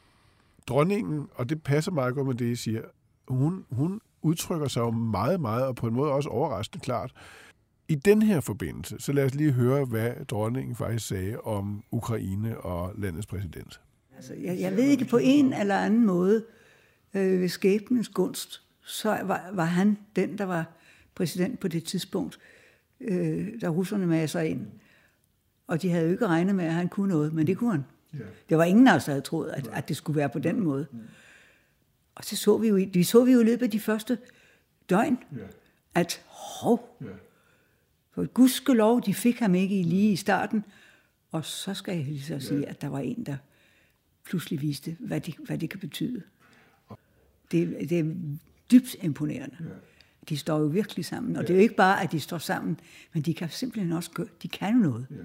dronningen, 0.66 1.26
og 1.34 1.49
det 1.49 1.62
passer 1.62 1.92
meget 1.92 2.14
godt 2.14 2.26
med 2.26 2.34
det, 2.34 2.46
I 2.46 2.56
siger, 2.56 2.80
hun, 3.28 3.64
hun 3.70 4.00
udtrykker 4.22 4.68
sig 4.68 4.80
jo 4.80 4.90
meget, 4.90 5.40
meget, 5.40 5.64
og 5.64 5.76
på 5.76 5.87
en 5.87 5.94
måde 5.94 6.12
også 6.12 6.28
overraskende 6.28 6.84
klart. 6.84 7.12
I 7.88 7.94
den 7.94 8.22
her 8.22 8.40
forbindelse, 8.40 8.96
så 8.99 9.12
lad 9.12 9.25
os 9.25 9.34
lige 9.34 9.52
høre, 9.52 9.84
hvad 9.84 10.25
dronningen 10.28 10.76
faktisk 10.76 11.08
sagde 11.08 11.40
om 11.40 11.82
Ukraine 11.90 12.58
og 12.58 12.92
landets 12.99 13.26
præsident. 13.26 13.80
Altså, 14.16 14.34
jeg, 14.34 14.60
jeg 14.60 14.76
ved 14.76 14.84
ikke 14.84 15.04
på 15.04 15.18
en 15.22 15.52
eller 15.52 15.78
anden 15.78 16.06
måde, 16.06 16.44
øh, 17.14 17.40
ved 17.40 17.49
skæbnens 17.49 18.08
gunst, 18.08 18.62
så 18.90 19.09
var, 19.09 19.50
var 19.52 19.64
han 19.64 19.99
den, 20.16 20.38
der 20.38 20.44
var 20.44 20.64
præsident 21.14 21.61
på 21.61 21.68
det 21.68 21.85
tidspunkt, 21.85 22.38
øh, 23.00 23.61
da 23.61 23.68
russerne 23.68 24.28
sig 24.28 24.49
ind. 24.49 24.66
Og 25.66 25.82
de 25.82 25.90
havde 25.90 26.04
jo 26.04 26.12
ikke 26.12 26.26
regnet 26.26 26.54
med, 26.54 26.64
at 26.64 26.73
han 26.73 26.88
kunne 26.88 27.09
noget, 27.09 27.32
men 27.32 27.47
det 27.47 27.56
kunne 27.59 27.70
han. 27.70 27.85
Ja. 28.14 28.25
Det 28.49 28.59
var 28.59 28.64
ingen 28.64 28.88
af 28.88 28.94
os, 28.94 29.04
der 29.04 29.12
havde 29.12 29.23
troet, 29.23 29.50
at, 29.50 29.68
at 29.73 29.88
det 29.88 29.97
skulle 29.97 30.16
være 30.16 30.28
på 30.28 30.38
den 30.38 30.61
måde. 30.61 30.87
Og 32.14 32.25
så 32.25 32.37
så 32.37 32.59
vi 32.59 32.68
jo, 32.68 32.87
vi 32.92 33.02
så 33.02 33.25
vi 33.25 33.32
jo 33.32 33.40
i 33.40 33.44
løbet 33.44 33.62
af 33.62 33.70
de 33.70 33.80
første 33.80 34.18
døgn, 34.90 35.18
ja. 35.37 35.42
at 35.94 36.23
hov, 36.26 36.97
ja. 37.00 37.06
for 38.11 38.26
gudskelov, 38.26 39.02
de 39.06 39.14
fik 39.14 39.38
ham 39.38 39.54
ikke 39.54 39.82
lige 39.82 40.12
i 40.12 40.16
starten. 40.16 40.64
Og 41.30 41.44
så 41.44 41.75
skal 41.75 41.97
jeg 41.97 42.04
lige 42.04 42.23
så 42.23 42.38
sige, 42.40 42.68
at 42.68 42.80
der 42.80 42.88
var 42.88 42.99
en, 42.99 43.26
der 43.26 43.37
pludselig 44.25 44.62
viste, 44.62 44.97
hvad 45.00 45.20
det, 45.20 45.35
hvad 45.37 45.59
det 45.59 45.70
kan 45.70 45.80
betyde. 45.80 46.23
Det, 47.52 47.90
det 47.90 47.99
er 47.99 48.14
dybt 48.71 48.97
imponerende. 49.03 49.57
Ja. 49.61 49.65
De 50.29 50.37
står 50.37 50.59
jo 50.59 50.65
virkelig 50.65 51.05
sammen. 51.05 51.37
Og 51.37 51.43
ja. 51.43 51.47
det 51.47 51.50
er 51.50 51.55
jo 51.55 51.62
ikke 51.62 51.77
bare, 51.77 52.03
at 52.03 52.12
de 52.12 52.21
står 52.21 52.39
sammen, 52.39 52.81
men 53.15 53.23
de 53.23 53.35
kan 53.35 53.49
simpelthen 53.50 53.93
også 53.93 54.11
gøre, 54.11 54.27
de 54.43 54.49
kan 54.49 54.75
noget. 54.75 55.07
Ja. 55.11 55.17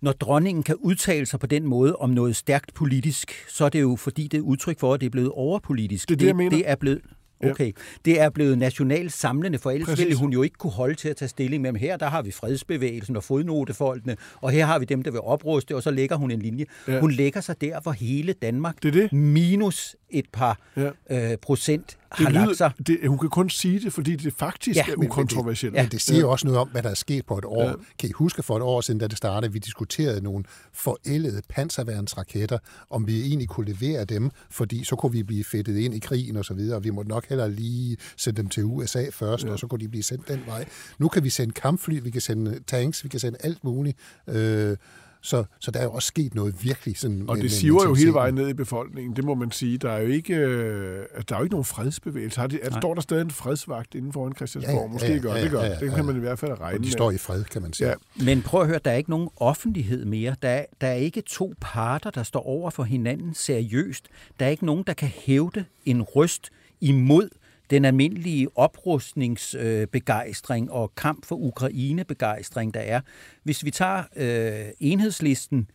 Når 0.00 0.12
dronningen 0.12 0.62
kan 0.62 0.76
udtale 0.76 1.26
sig 1.26 1.40
på 1.40 1.46
den 1.46 1.66
måde 1.66 1.96
om 1.96 2.10
noget 2.10 2.36
stærkt 2.36 2.74
politisk, 2.74 3.32
så 3.48 3.64
er 3.64 3.68
det 3.68 3.80
jo 3.80 3.96
fordi, 3.96 4.28
det 4.28 4.38
er 4.38 4.42
udtryk 4.42 4.78
for, 4.78 4.94
at 4.94 5.00
det 5.00 5.06
er 5.06 5.10
blevet 5.10 5.30
overpolitisk. 5.30 6.08
Det 6.08 6.14
er 6.14 6.18
det, 6.18 6.26
jeg 6.26 6.36
mener. 6.36 6.50
Det 6.50 6.68
er 6.70 6.74
blevet, 6.74 7.02
Okay. 7.44 7.66
Ja. 7.66 7.72
Det 8.04 8.20
er 8.20 8.30
blevet 8.30 8.58
nationalt 8.58 9.12
samlende, 9.12 9.58
for 9.58 9.70
ellers 9.70 9.88
Præcis. 9.88 10.04
ville 10.04 10.18
hun 10.18 10.32
jo 10.32 10.42
ikke 10.42 10.56
kunne 10.56 10.72
holde 10.72 10.94
til 10.94 11.08
at 11.08 11.16
tage 11.16 11.28
stilling 11.28 11.62
med, 11.62 11.72
her 11.74 11.96
der 11.96 12.06
har 12.06 12.22
vi 12.22 12.30
fredsbevægelsen 12.30 13.16
og 13.16 13.24
fodnotefolkene, 13.24 14.16
og 14.40 14.50
her 14.50 14.66
har 14.66 14.78
vi 14.78 14.84
dem, 14.84 15.02
der 15.02 15.10
vil 15.10 15.20
opruste, 15.20 15.76
og 15.76 15.82
så 15.82 15.90
lægger 15.90 16.16
hun 16.16 16.30
en 16.30 16.42
linje. 16.42 16.64
Ja. 16.88 17.00
Hun 17.00 17.10
lægger 17.10 17.40
sig 17.40 17.60
der, 17.60 17.80
hvor 17.80 17.92
hele 17.92 18.32
Danmark 18.32 18.82
det 18.82 18.94
det. 18.94 19.12
minus 19.12 19.96
et 20.10 20.26
par 20.32 20.58
ja. 20.76 20.90
øh, 21.10 21.36
procent 21.38 21.98
har 22.10 22.24
det 22.24 22.34
lyder, 22.34 22.46
lagt 22.46 22.58
sig. 22.58 22.72
Det, 22.86 22.98
hun 23.08 23.18
kan 23.18 23.28
kun 23.30 23.50
sige 23.50 23.80
det, 23.80 23.92
fordi 23.92 24.16
det 24.16 24.34
faktisk 24.38 24.76
ja, 24.76 24.84
er 24.92 24.96
ukontroversielt. 24.96 25.74
Men 25.74 25.84
det, 25.84 25.84
ja. 25.84 25.88
det 25.88 26.00
siger 26.00 26.20
jo 26.20 26.30
også 26.30 26.46
noget 26.46 26.60
om, 26.60 26.68
hvad 26.68 26.82
der 26.82 26.90
er 26.90 26.94
sket 26.94 27.26
på 27.26 27.38
et 27.38 27.44
år. 27.44 27.62
Ja. 27.64 27.72
Kan 27.98 28.08
I 28.08 28.12
huske 28.12 28.42
for 28.42 28.56
et 28.56 28.62
år 28.62 28.80
siden, 28.80 29.00
da 29.00 29.06
det 29.06 29.18
startede, 29.18 29.52
vi 29.52 29.58
diskuterede 29.58 30.20
nogle 30.20 30.44
forældede 30.72 31.42
panserværnsraketter, 31.48 32.58
om 32.90 33.06
vi 33.06 33.22
egentlig 33.22 33.48
kunne 33.48 33.72
levere 33.72 34.04
dem, 34.04 34.30
fordi 34.50 34.84
så 34.84 34.96
kunne 34.96 35.12
vi 35.12 35.22
blive 35.22 35.44
fedtet 35.44 35.76
ind 35.76 35.94
i 35.94 35.98
krigen 35.98 36.36
og 36.36 36.44
så 36.44 36.54
videre, 36.54 36.76
og 36.76 36.84
vi 36.84 36.90
måtte 36.90 37.08
nok 37.08 37.28
heller 37.28 37.48
lige 37.48 37.96
sende 38.16 38.42
dem 38.42 38.48
til 38.48 38.64
USA 38.64 39.04
først, 39.12 39.44
ja. 39.44 39.50
og 39.50 39.58
så 39.58 39.66
kunne 39.66 39.80
de 39.80 39.88
blive 39.88 40.02
sendt 40.02 40.28
den 40.28 40.42
vej. 40.46 40.68
Nu 40.98 41.08
kan 41.08 41.24
vi 41.24 41.30
sende 41.30 41.52
kampfly, 41.52 42.00
vi 42.02 42.10
kan 42.10 42.20
sende 42.20 42.60
tanks, 42.66 43.04
vi 43.04 43.08
kan 43.08 43.20
sende 43.20 43.38
alt 43.40 43.64
muligt. 43.64 43.98
Øh, 44.28 44.76
så, 45.20 45.44
så 45.60 45.70
der 45.70 45.80
er 45.80 45.84
jo 45.84 45.92
også 45.92 46.06
sket 46.06 46.34
noget 46.34 46.64
virkelig. 46.64 46.98
Sådan 46.98 47.24
og 47.28 47.36
det 47.36 47.52
siver 47.52 47.84
jo 47.84 47.94
hele 47.94 48.12
vejen 48.12 48.34
ned 48.34 48.48
i 48.48 48.52
befolkningen, 48.54 49.16
det 49.16 49.24
må 49.24 49.34
man 49.34 49.50
sige. 49.50 49.78
Der 49.78 49.90
er 49.90 50.00
jo 50.00 50.08
ikke, 50.08 50.34
øh, 50.34 51.04
der 51.28 51.34
er 51.34 51.38
jo 51.38 51.44
ikke 51.44 51.54
nogen 51.54 51.64
fredsbevægelse. 51.64 52.40
Har 52.40 52.46
de, 52.46 52.60
er, 52.62 52.70
står 52.80 52.94
der 52.94 53.00
stadig 53.00 53.22
en 53.22 53.30
fredsvagt 53.30 53.94
inden 53.94 54.12
foran 54.12 54.32
Christiansborg? 54.34 54.74
Ja, 54.74 54.80
ja, 54.80 54.86
Måske 54.86 55.12
ja, 55.12 55.18
gør 55.18 55.34
ja, 55.34 55.42
det 55.42 55.50
gør. 55.50 55.60
Ja, 55.60 55.66
ja, 55.66 55.74
det 55.78 55.94
kan 55.94 56.04
man 56.04 56.16
i 56.16 56.20
hvert 56.20 56.38
fald 56.38 56.60
regne 56.60 56.76
og 56.76 56.78
de 56.78 56.84
med. 56.84 56.90
står 56.90 57.10
i 57.10 57.18
fred, 57.18 57.44
kan 57.44 57.62
man 57.62 57.72
sige. 57.72 57.88
Ja. 57.88 57.94
Men 58.24 58.42
prøv 58.42 58.60
at 58.60 58.66
høre, 58.66 58.80
der 58.84 58.90
er 58.90 58.96
ikke 58.96 59.10
nogen 59.10 59.28
offentlighed 59.36 60.04
mere. 60.04 60.36
Der 60.42 60.48
er, 60.48 60.64
der 60.80 60.86
er 60.86 60.94
ikke 60.94 61.20
to 61.20 61.54
parter, 61.60 62.10
der 62.10 62.22
står 62.22 62.46
over 62.46 62.70
for 62.70 62.82
hinanden 62.84 63.34
seriøst. 63.34 64.06
Der 64.40 64.46
er 64.46 64.50
ikke 64.50 64.66
nogen, 64.66 64.84
der 64.86 64.92
kan 64.92 65.08
hævde 65.08 65.64
en 65.84 66.02
røst 66.02 66.50
imod 66.80 67.28
den 67.70 67.84
almindelige 67.84 68.56
oprustningsbegejstring 68.56 70.68
øh, 70.68 70.74
og 70.74 70.94
kamp 70.94 71.26
for 71.26 71.36
Ukraine-begejstring, 71.36 72.74
der 72.74 72.80
er. 72.80 73.00
Hvis 73.42 73.64
vi 73.64 73.70
tager 73.70 74.02
øh, 74.16 74.66
enhedslisten, 74.80 75.70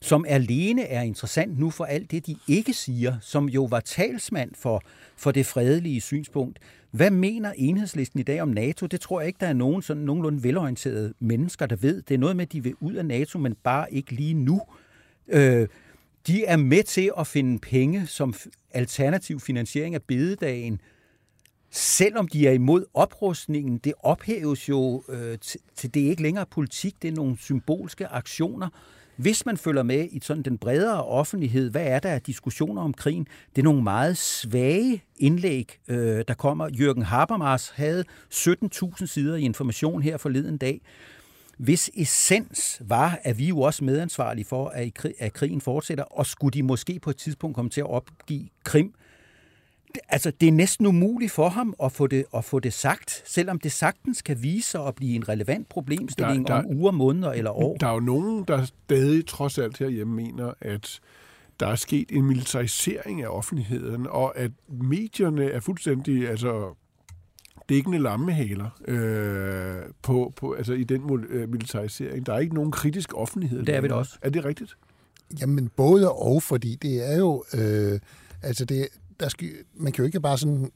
som 0.00 0.24
alene 0.28 0.82
er 0.82 1.02
interessant 1.02 1.58
nu 1.58 1.70
for 1.70 1.84
alt 1.84 2.10
det, 2.10 2.26
de 2.26 2.36
ikke 2.48 2.72
siger, 2.72 3.16
som 3.20 3.48
jo 3.48 3.64
var 3.64 3.80
talsmand 3.80 4.50
for, 4.54 4.82
for 5.16 5.30
det 5.30 5.46
fredelige 5.46 6.00
synspunkt. 6.00 6.58
Hvad 6.90 7.10
mener 7.10 7.52
enhedslisten 7.56 8.20
i 8.20 8.22
dag 8.22 8.42
om 8.42 8.48
NATO? 8.48 8.86
Det 8.86 9.00
tror 9.00 9.20
jeg 9.20 9.26
ikke, 9.26 9.38
der 9.40 9.46
er 9.46 9.52
nogen 9.52 9.82
sådan 9.82 10.02
nogenlunde 10.02 10.42
velorienterede 10.42 11.14
mennesker, 11.20 11.66
der 11.66 11.76
ved. 11.76 12.02
Det 12.02 12.14
er 12.14 12.18
noget 12.18 12.36
med, 12.36 12.46
at 12.46 12.52
de 12.52 12.62
vil 12.62 12.74
ud 12.80 12.94
af 12.94 13.06
NATO, 13.06 13.38
men 13.38 13.56
bare 13.62 13.94
ikke 13.94 14.12
lige 14.12 14.34
nu. 14.34 14.60
Øh, 15.28 15.68
de 16.26 16.44
er 16.44 16.56
med 16.56 16.82
til 16.82 17.10
at 17.18 17.26
finde 17.26 17.58
penge 17.58 18.06
som 18.06 18.34
alternativ 18.70 19.40
finansiering 19.40 19.94
af 19.94 20.02
bededagen 20.02 20.80
selvom 21.72 22.28
de 22.28 22.48
er 22.48 22.52
imod 22.52 22.84
oprustningen, 22.94 23.78
det 23.78 23.92
ophæves 24.02 24.68
jo 24.68 25.02
øh, 25.08 25.38
til 25.76 25.94
det 25.94 26.06
er 26.06 26.10
ikke 26.10 26.22
længere 26.22 26.46
politik, 26.46 27.02
det 27.02 27.08
er 27.08 27.12
nogle 27.12 27.38
symbolske 27.38 28.06
aktioner. 28.06 28.68
Hvis 29.16 29.46
man 29.46 29.56
følger 29.56 29.82
med 29.82 30.08
i 30.10 30.20
sådan 30.22 30.42
den 30.42 30.58
bredere 30.58 31.04
offentlighed, 31.04 31.70
hvad 31.70 31.86
er 31.86 31.98
der 31.98 32.10
af 32.10 32.22
diskussioner 32.22 32.82
om 32.82 32.94
krigen? 32.94 33.26
Det 33.56 33.62
er 33.62 33.64
nogle 33.64 33.82
meget 33.82 34.16
svage 34.16 35.04
indlæg, 35.18 35.78
øh, 35.88 36.24
der 36.28 36.34
kommer. 36.34 36.68
Jørgen 36.80 37.02
Habermas 37.02 37.68
havde 37.68 38.04
17.000 38.34 39.06
sider 39.06 39.36
i 39.36 39.42
information 39.42 40.02
her 40.02 40.16
forleden 40.16 40.58
dag, 40.58 40.80
hvis 41.58 41.90
essens 41.94 42.82
var, 42.84 43.18
at 43.22 43.38
vi 43.38 43.48
jo 43.48 43.60
også 43.60 43.84
medansvarlige 43.84 44.44
for, 44.44 44.72
at 45.18 45.32
krigen 45.32 45.60
fortsætter, 45.60 46.04
og 46.04 46.26
skulle 46.26 46.52
de 46.52 46.62
måske 46.62 47.00
på 47.00 47.10
et 47.10 47.16
tidspunkt 47.16 47.54
komme 47.54 47.70
til 47.70 47.80
at 47.80 47.90
opgive 47.90 48.48
Krim, 48.64 48.94
altså, 50.08 50.32
det 50.40 50.48
er 50.48 50.52
næsten 50.52 50.86
umuligt 50.86 51.32
for 51.32 51.48
ham 51.48 51.74
at 51.82 51.92
få, 51.92 52.06
det, 52.06 52.24
at 52.34 52.44
få 52.44 52.58
det 52.58 52.72
sagt, 52.72 53.22
selvom 53.26 53.58
det 53.58 53.72
sagtens 53.72 54.22
kan 54.22 54.42
vise 54.42 54.70
sig 54.70 54.86
at 54.86 54.94
blive 54.94 55.14
en 55.16 55.28
relevant 55.28 55.68
problemstilling 55.68 56.48
der, 56.48 56.54
der, 56.54 56.62
om 56.62 56.76
uger, 56.76 56.90
måneder 56.90 57.32
eller 57.32 57.50
år. 57.50 57.76
Der 57.76 57.86
er 57.86 57.92
jo 57.92 58.00
nogen, 58.00 58.44
der 58.48 58.64
stadig 58.64 59.26
trods 59.26 59.58
alt 59.58 59.78
herhjemme 59.78 60.14
mener, 60.14 60.52
at 60.60 61.00
der 61.60 61.66
er 61.66 61.76
sket 61.76 62.06
en 62.10 62.24
militarisering 62.24 63.22
af 63.22 63.28
offentligheden, 63.28 64.06
og 64.06 64.38
at 64.38 64.50
medierne 64.68 65.50
er 65.50 65.60
fuldstændig 65.60 66.28
altså, 66.28 66.74
dækkende 67.68 67.98
lammehaler 67.98 68.80
øh, 68.88 69.92
på, 70.02 70.32
på, 70.36 70.52
altså 70.52 70.72
i 70.72 70.84
den 70.84 71.26
øh, 71.28 71.48
militarisering. 71.48 72.26
Der 72.26 72.34
er 72.34 72.38
ikke 72.38 72.54
nogen 72.54 72.70
kritisk 72.70 73.14
offentlighed. 73.14 73.62
Det 73.62 73.74
er 73.74 73.80
vi 73.80 73.88
da 73.88 73.94
også. 73.94 74.18
Er 74.22 74.30
det 74.30 74.44
rigtigt? 74.44 74.76
Jamen 75.40 75.68
både 75.76 76.12
og, 76.12 76.42
fordi 76.42 76.74
det 76.82 77.12
er 77.12 77.18
jo... 77.18 77.44
Øh, 77.54 78.00
altså 78.42 78.64
det, 78.64 78.88
der 79.22 79.28
skal, 79.28 79.48
man 79.74 79.92
kan 79.92 80.02
jo 80.02 80.06
ikke 80.06 80.20
bare 80.20 80.38
sådan 80.38 80.72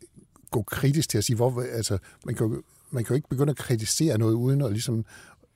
gå 0.50 0.62
kritisk 0.62 1.08
til 1.08 1.18
at 1.18 1.24
sige, 1.24 1.36
hvor, 1.36 1.62
altså, 1.72 1.98
man 2.26 2.34
kan 2.34 2.46
jo, 2.46 2.62
man 2.90 3.04
kan 3.04 3.14
jo 3.14 3.16
ikke 3.16 3.28
begynde 3.28 3.50
at 3.50 3.56
kritisere 3.56 4.18
noget 4.18 4.34
uden 4.34 4.62
at 4.62 4.72
ligesom, 4.72 5.04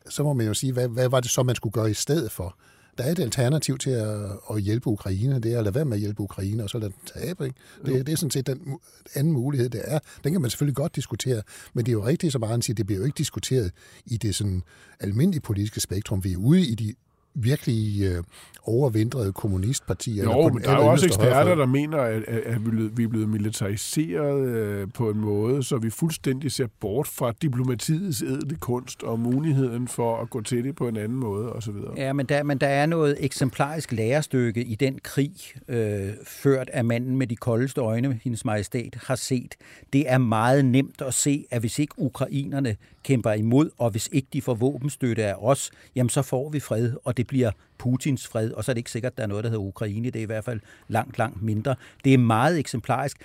så 0.08 0.22
må 0.22 0.32
man 0.32 0.46
jo 0.46 0.54
sige, 0.54 0.72
hvad, 0.72 0.88
hvad 0.88 1.08
var 1.08 1.20
det 1.20 1.30
så, 1.30 1.42
man 1.42 1.54
skulle 1.54 1.72
gøre 1.72 1.90
i 1.90 1.94
stedet 1.94 2.32
for? 2.32 2.56
Der 2.98 3.04
er 3.04 3.12
et 3.12 3.18
alternativ 3.18 3.78
til 3.78 3.90
at, 3.90 4.30
at 4.50 4.60
hjælpe 4.60 4.86
Ukraine, 4.86 5.40
det 5.40 5.52
er 5.52 5.58
at 5.58 5.64
lade 5.64 5.74
være 5.74 5.84
med 5.84 5.96
at 5.96 6.00
hjælpe 6.00 6.20
Ukraine, 6.20 6.62
og 6.62 6.70
så 6.70 6.78
lade 6.78 6.92
den 6.92 7.20
tabe. 7.20 7.44
Ikke? 7.44 7.56
Det, 7.86 8.06
det 8.06 8.12
er 8.12 8.16
sådan 8.16 8.30
set 8.30 8.46
den 8.46 8.78
anden 9.14 9.32
mulighed, 9.32 9.68
det 9.68 9.82
er. 9.84 9.98
Den 10.24 10.32
kan 10.32 10.40
man 10.40 10.50
selvfølgelig 10.50 10.76
godt 10.76 10.96
diskutere, 10.96 11.42
men 11.74 11.86
det 11.86 11.90
er 11.90 11.92
jo 11.92 12.06
rigtigt, 12.06 12.32
som 12.32 12.42
Arne 12.42 12.62
siger, 12.62 12.74
det 12.74 12.86
bliver 12.86 12.98
jo 12.98 13.04
ikke 13.04 13.18
diskuteret 13.18 13.72
i 14.06 14.16
det 14.16 14.34
sådan 14.34 14.62
almindelige 15.00 15.40
politiske 15.40 15.80
spektrum. 15.80 16.24
Vi 16.24 16.32
er 16.32 16.36
ude 16.36 16.66
i 16.66 16.74
de 16.74 16.94
virkelig 17.34 18.02
øh, 18.02 18.24
overvindrede 18.62 19.32
kommunistpartier. 19.32 20.24
Jo, 20.24 20.48
men 20.48 20.62
der 20.62 20.70
er 20.70 20.82
jo 20.82 20.86
også 20.86 21.06
eksperter, 21.06 21.54
der 21.54 21.66
mener, 21.66 21.98
at, 21.98 22.22
at 22.22 22.58
vi 22.96 23.04
er 23.04 23.08
blevet 23.08 23.28
militariseret 23.28 24.48
øh, 24.48 24.88
på 24.94 25.10
en 25.10 25.18
måde, 25.18 25.62
så 25.62 25.76
vi 25.76 25.90
fuldstændig 25.90 26.52
ser 26.52 26.66
bort 26.80 27.08
fra 27.08 27.32
diplomatiets 27.42 28.22
edle 28.22 28.56
kunst 28.56 29.02
og 29.02 29.20
muligheden 29.20 29.88
for 29.88 30.22
at 30.22 30.30
gå 30.30 30.40
til 30.40 30.64
det 30.64 30.76
på 30.76 30.88
en 30.88 30.96
anden 30.96 31.18
måde 31.18 31.52
osv. 31.52 31.74
Ja, 31.96 32.12
men 32.12 32.26
der, 32.26 32.42
men 32.42 32.58
der 32.58 32.66
er 32.66 32.86
noget 32.86 33.16
eksemplarisk 33.20 33.92
lærestykke 33.92 34.64
i 34.64 34.74
den 34.74 34.98
krig, 35.02 35.32
øh, 35.68 36.08
ført 36.26 36.70
af 36.72 36.84
manden 36.84 37.16
med 37.16 37.26
de 37.26 37.36
koldeste 37.36 37.80
øjne, 37.80 38.20
hendes 38.22 38.44
majestæt, 38.44 38.96
har 39.06 39.16
set. 39.16 39.54
Det 39.92 40.10
er 40.10 40.18
meget 40.18 40.64
nemt 40.64 41.02
at 41.02 41.14
se, 41.14 41.44
at 41.50 41.60
hvis 41.60 41.78
ikke 41.78 41.94
ukrainerne 41.98 42.76
kæmper 43.02 43.32
imod, 43.32 43.70
og 43.78 43.90
hvis 43.90 44.08
ikke 44.12 44.28
de 44.32 44.42
får 44.42 44.54
våbenstøtte 44.54 45.24
af 45.24 45.34
os, 45.38 45.70
jamen 45.96 46.10
så 46.10 46.22
får 46.22 46.50
vi 46.50 46.60
fred, 46.60 46.92
og 47.04 47.16
det 47.20 47.26
bliver 47.26 47.50
Putins 47.78 48.26
fred, 48.26 48.50
og 48.50 48.64
så 48.64 48.72
er 48.72 48.74
det 48.74 48.78
ikke 48.78 48.90
sikkert, 48.90 49.12
at 49.12 49.16
der 49.16 49.22
er 49.22 49.26
noget, 49.26 49.44
der 49.44 49.50
hedder 49.50 49.64
Ukraine. 49.64 50.10
Det 50.10 50.16
er 50.16 50.22
i 50.22 50.26
hvert 50.26 50.44
fald 50.44 50.60
langt, 50.88 51.18
langt 51.18 51.42
mindre. 51.42 51.74
Det 52.04 52.14
er 52.14 52.18
meget 52.18 52.58
eksemplarisk. 52.58 53.16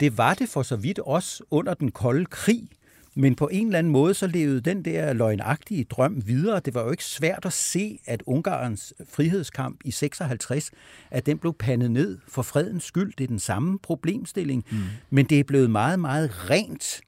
Det 0.00 0.18
var 0.18 0.34
det 0.34 0.48
for 0.48 0.62
så 0.62 0.76
vidt 0.76 0.98
også 0.98 1.44
under 1.50 1.74
den 1.74 1.90
kolde 1.90 2.24
krig, 2.24 2.68
Men 3.14 3.34
på 3.34 3.48
en 3.52 3.66
eller 3.66 3.78
anden 3.78 3.92
måde, 3.92 4.14
så 4.14 4.26
levede 4.26 4.60
den 4.60 4.84
der 4.84 5.12
løgnagtige 5.12 5.84
drøm 5.84 6.22
videre. 6.26 6.60
Det 6.60 6.74
var 6.74 6.84
jo 6.84 6.90
ikke 6.90 7.04
svært 7.04 7.44
at 7.44 7.52
se, 7.52 7.98
at 8.06 8.22
Ungarns 8.26 8.94
frihedskamp 9.08 9.80
i 9.84 9.90
56, 9.90 10.70
at 11.10 11.26
den 11.26 11.38
blev 11.38 11.54
pandet 11.58 11.90
ned 11.90 12.18
for 12.28 12.42
fredens 12.42 12.84
skyld. 12.84 13.12
Det 13.18 13.24
er 13.24 13.28
den 13.28 13.38
samme 13.38 13.78
problemstilling. 13.78 14.64
Mm. 14.70 14.78
Men 15.10 15.26
det 15.26 15.40
er 15.40 15.44
blevet 15.44 15.70
meget, 15.70 16.00
meget 16.00 16.50
rent. 16.50 17.00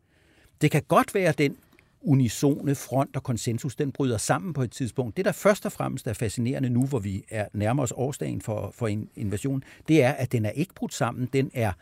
Det 0.60 0.70
kan 0.70 0.82
godt 0.88 1.14
være, 1.14 1.28
at 1.28 1.38
den 1.38 1.56
unisone 2.04 2.74
front 2.74 3.16
og 3.16 3.22
konsensus, 3.22 3.76
den 3.76 3.92
bryder 3.92 4.18
sammen 4.18 4.52
på 4.52 4.62
et 4.62 4.70
tidspunkt. 4.70 5.16
Det, 5.16 5.24
der 5.24 5.32
først 5.32 5.66
og 5.66 5.72
fremmest 5.72 6.06
er 6.06 6.12
fascinerende 6.12 6.70
nu, 6.70 6.86
hvor 6.86 6.98
vi 6.98 7.24
er 7.30 7.46
nærmere 7.52 7.84
os 7.84 7.92
årsdagen 7.96 8.40
for, 8.40 8.72
for 8.74 8.88
en 8.88 9.08
invasion, 9.16 9.62
det 9.88 10.02
er, 10.02 10.10
at 10.10 10.32
den 10.32 10.44
er 10.44 10.50
ikke 10.50 10.74
brudt 10.74 10.94
sammen. 10.94 11.28
Den 11.32 11.50
er 11.54 11.72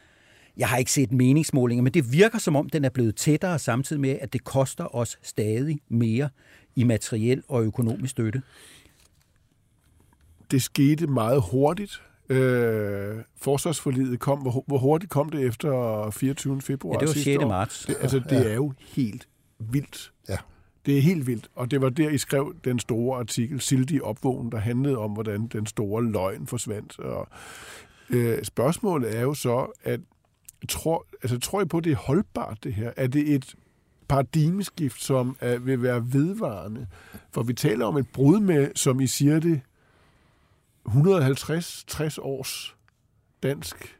jeg 0.56 0.68
har 0.68 0.76
ikke 0.76 0.92
set 0.92 1.12
meningsmålinger, 1.12 1.82
men 1.82 1.94
det 1.94 2.12
virker 2.12 2.38
som 2.38 2.56
om, 2.56 2.68
den 2.68 2.84
er 2.84 2.88
blevet 2.88 3.16
tættere 3.16 3.58
samtidig 3.58 4.00
med, 4.00 4.18
at 4.20 4.32
det 4.32 4.44
koster 4.44 4.94
os 4.94 5.18
stadig 5.22 5.80
mere 5.88 6.28
i 6.76 6.84
materiel 6.84 7.42
og 7.48 7.64
økonomisk 7.64 8.10
støtte. 8.10 8.42
Det 10.50 10.62
skete 10.62 11.06
meget 11.06 11.42
hurtigt. 11.50 12.02
Øh, 12.28 13.16
forsvarsforlidet 13.36 14.20
kom, 14.20 14.38
hvor, 14.38 14.64
hvor 14.66 14.78
hurtigt 14.78 15.10
kom 15.10 15.28
det 15.28 15.46
efter 15.46 16.10
24. 16.10 16.60
februar 16.60 16.94
Ja, 16.94 17.00
det 17.00 17.08
var 17.08 17.22
6. 17.22 17.40
marts. 17.40 17.84
Det, 17.86 17.96
altså, 18.00 18.18
det 18.30 18.50
er 18.50 18.54
jo 18.54 18.72
helt 18.78 19.28
vildt. 19.70 20.12
Ja. 20.28 20.36
Det 20.86 20.98
er 20.98 21.02
helt 21.02 21.26
vildt, 21.26 21.48
og 21.54 21.70
det 21.70 21.80
var 21.80 21.88
der, 21.88 22.10
I 22.10 22.18
skrev 22.18 22.54
den 22.64 22.78
store 22.78 23.18
artikel, 23.18 23.60
Sildig 23.60 24.02
opvågen, 24.02 24.52
der 24.52 24.58
handlede 24.58 24.98
om, 24.98 25.10
hvordan 25.10 25.46
den 25.46 25.66
store 25.66 26.04
løgn 26.04 26.46
forsvandt. 26.46 26.98
Og, 26.98 27.28
øh, 28.10 28.44
spørgsmålet 28.44 29.16
er 29.16 29.20
jo 29.20 29.34
så, 29.34 29.66
at 29.84 30.00
tror, 30.68 31.06
altså, 31.22 31.38
tror 31.38 31.62
I 31.62 31.64
på, 31.64 31.78
at 31.78 31.84
det 31.84 31.92
er 31.92 31.96
holdbart, 31.96 32.64
det 32.64 32.74
her? 32.74 32.92
Er 32.96 33.06
det 33.06 33.34
et 33.34 33.54
paradigmeskift, 34.08 35.02
som 35.02 35.36
er, 35.40 35.58
vil 35.58 35.82
være 35.82 36.12
vedvarende? 36.12 36.86
For 37.30 37.42
vi 37.42 37.52
taler 37.52 37.86
om 37.86 37.96
et 37.96 38.08
brud 38.12 38.40
med, 38.40 38.70
som 38.74 39.00
I 39.00 39.06
siger 39.06 39.40
det, 39.40 39.60
150-60 40.88 42.16
års 42.20 42.76
dansk 43.42 43.98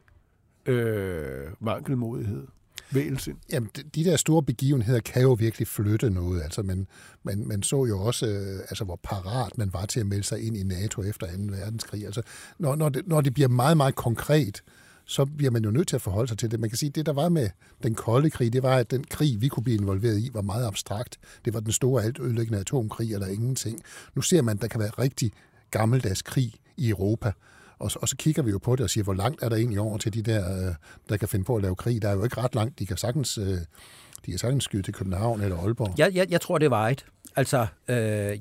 øh, 0.65 1.47
mangelmodighed. 1.59 2.47
Vægelsind. 2.93 3.37
Jamen, 3.51 3.69
de- 3.75 3.83
de 3.95 4.03
der 4.03 4.17
store 4.17 4.43
begivenheder 4.43 4.99
kan 4.99 5.21
jo 5.21 5.33
virkelig 5.33 5.67
flytte 5.67 6.09
noget. 6.09 6.41
Altså, 6.41 6.61
man, 6.63 6.87
man, 7.23 7.47
man 7.47 7.63
så 7.63 7.85
jo 7.85 7.99
også, 8.01 8.27
øh, 8.27 8.59
altså, 8.59 8.83
hvor 8.83 8.99
parat 9.03 9.57
man 9.57 9.73
var 9.73 9.85
til 9.85 9.99
at 9.99 10.05
melde 10.05 10.23
sig 10.23 10.41
ind 10.47 10.57
i 10.57 10.63
NATO 10.63 11.03
efter 11.03 11.27
2. 11.27 11.33
verdenskrig. 11.37 12.05
Altså, 12.05 12.21
når, 12.59 12.75
når, 12.75 12.89
det, 12.89 13.07
når 13.07 13.21
det 13.21 13.33
bliver 13.33 13.49
meget, 13.49 13.77
meget 13.77 13.95
konkret, 13.95 14.63
så 15.05 15.25
bliver 15.25 15.51
man 15.51 15.63
jo 15.63 15.71
nødt 15.71 15.87
til 15.87 15.95
at 15.95 16.01
forholde 16.01 16.27
sig 16.27 16.37
til 16.37 16.51
det. 16.51 16.59
Man 16.59 16.69
kan 16.69 16.77
sige, 16.77 16.89
at 16.89 16.95
det, 16.95 17.05
der 17.05 17.13
var 17.13 17.29
med 17.29 17.49
den 17.83 17.95
kolde 17.95 18.29
krig, 18.29 18.53
det 18.53 18.63
var, 18.63 18.75
at 18.77 18.91
den 18.91 19.03
krig, 19.03 19.41
vi 19.41 19.47
kunne 19.47 19.63
blive 19.63 19.77
involveret 19.77 20.19
i, 20.19 20.29
var 20.33 20.41
meget 20.41 20.65
abstrakt. 20.67 21.17
Det 21.45 21.53
var 21.53 21.59
den 21.59 21.71
store 21.71 22.03
alt 22.03 22.19
ødelæggende 22.19 22.59
atomkrig 22.59 23.13
eller 23.13 23.27
ingenting. 23.27 23.81
Nu 24.15 24.21
ser 24.21 24.41
man, 24.41 24.55
at 24.55 24.61
der 24.61 24.67
kan 24.67 24.79
være 24.79 24.89
rigtig 24.89 25.31
gammeldags 25.71 26.21
krig 26.21 26.53
i 26.77 26.89
Europa. 26.89 27.31
Og 27.83 27.91
så, 27.91 27.99
og 28.01 28.09
så 28.09 28.15
kigger 28.17 28.43
vi 28.43 28.51
jo 28.51 28.57
på 28.57 28.75
det 28.75 28.83
og 28.83 28.89
siger, 28.89 29.03
hvor 29.03 29.13
langt 29.13 29.43
er 29.43 29.49
der 29.49 29.55
egentlig 29.55 29.79
over 29.79 29.97
til 29.97 30.13
de 30.13 30.21
der, 30.21 30.67
øh, 30.67 30.75
der 31.09 31.17
kan 31.17 31.27
finde 31.27 31.45
på 31.45 31.55
at 31.55 31.61
lave 31.61 31.75
krig. 31.75 32.01
Der 32.01 32.09
er 32.09 32.13
jo 32.13 32.23
ikke 32.23 32.41
ret 32.41 32.55
langt. 32.55 32.79
De 32.79 32.85
kan 32.85 32.97
sagtens, 32.97 33.37
øh, 33.37 33.57
de 34.25 34.31
kan 34.31 34.37
sagtens 34.37 34.63
skyde 34.63 34.83
til 34.83 34.93
København 34.93 35.41
eller 35.41 35.57
Aalborg. 35.57 35.93
Jeg, 35.97 36.15
jeg, 36.15 36.31
jeg 36.31 36.41
tror, 36.41 36.57
det 36.57 36.71
var 36.71 36.89
et. 36.89 37.05
Altså, 37.35 37.67
øh, 37.87 37.95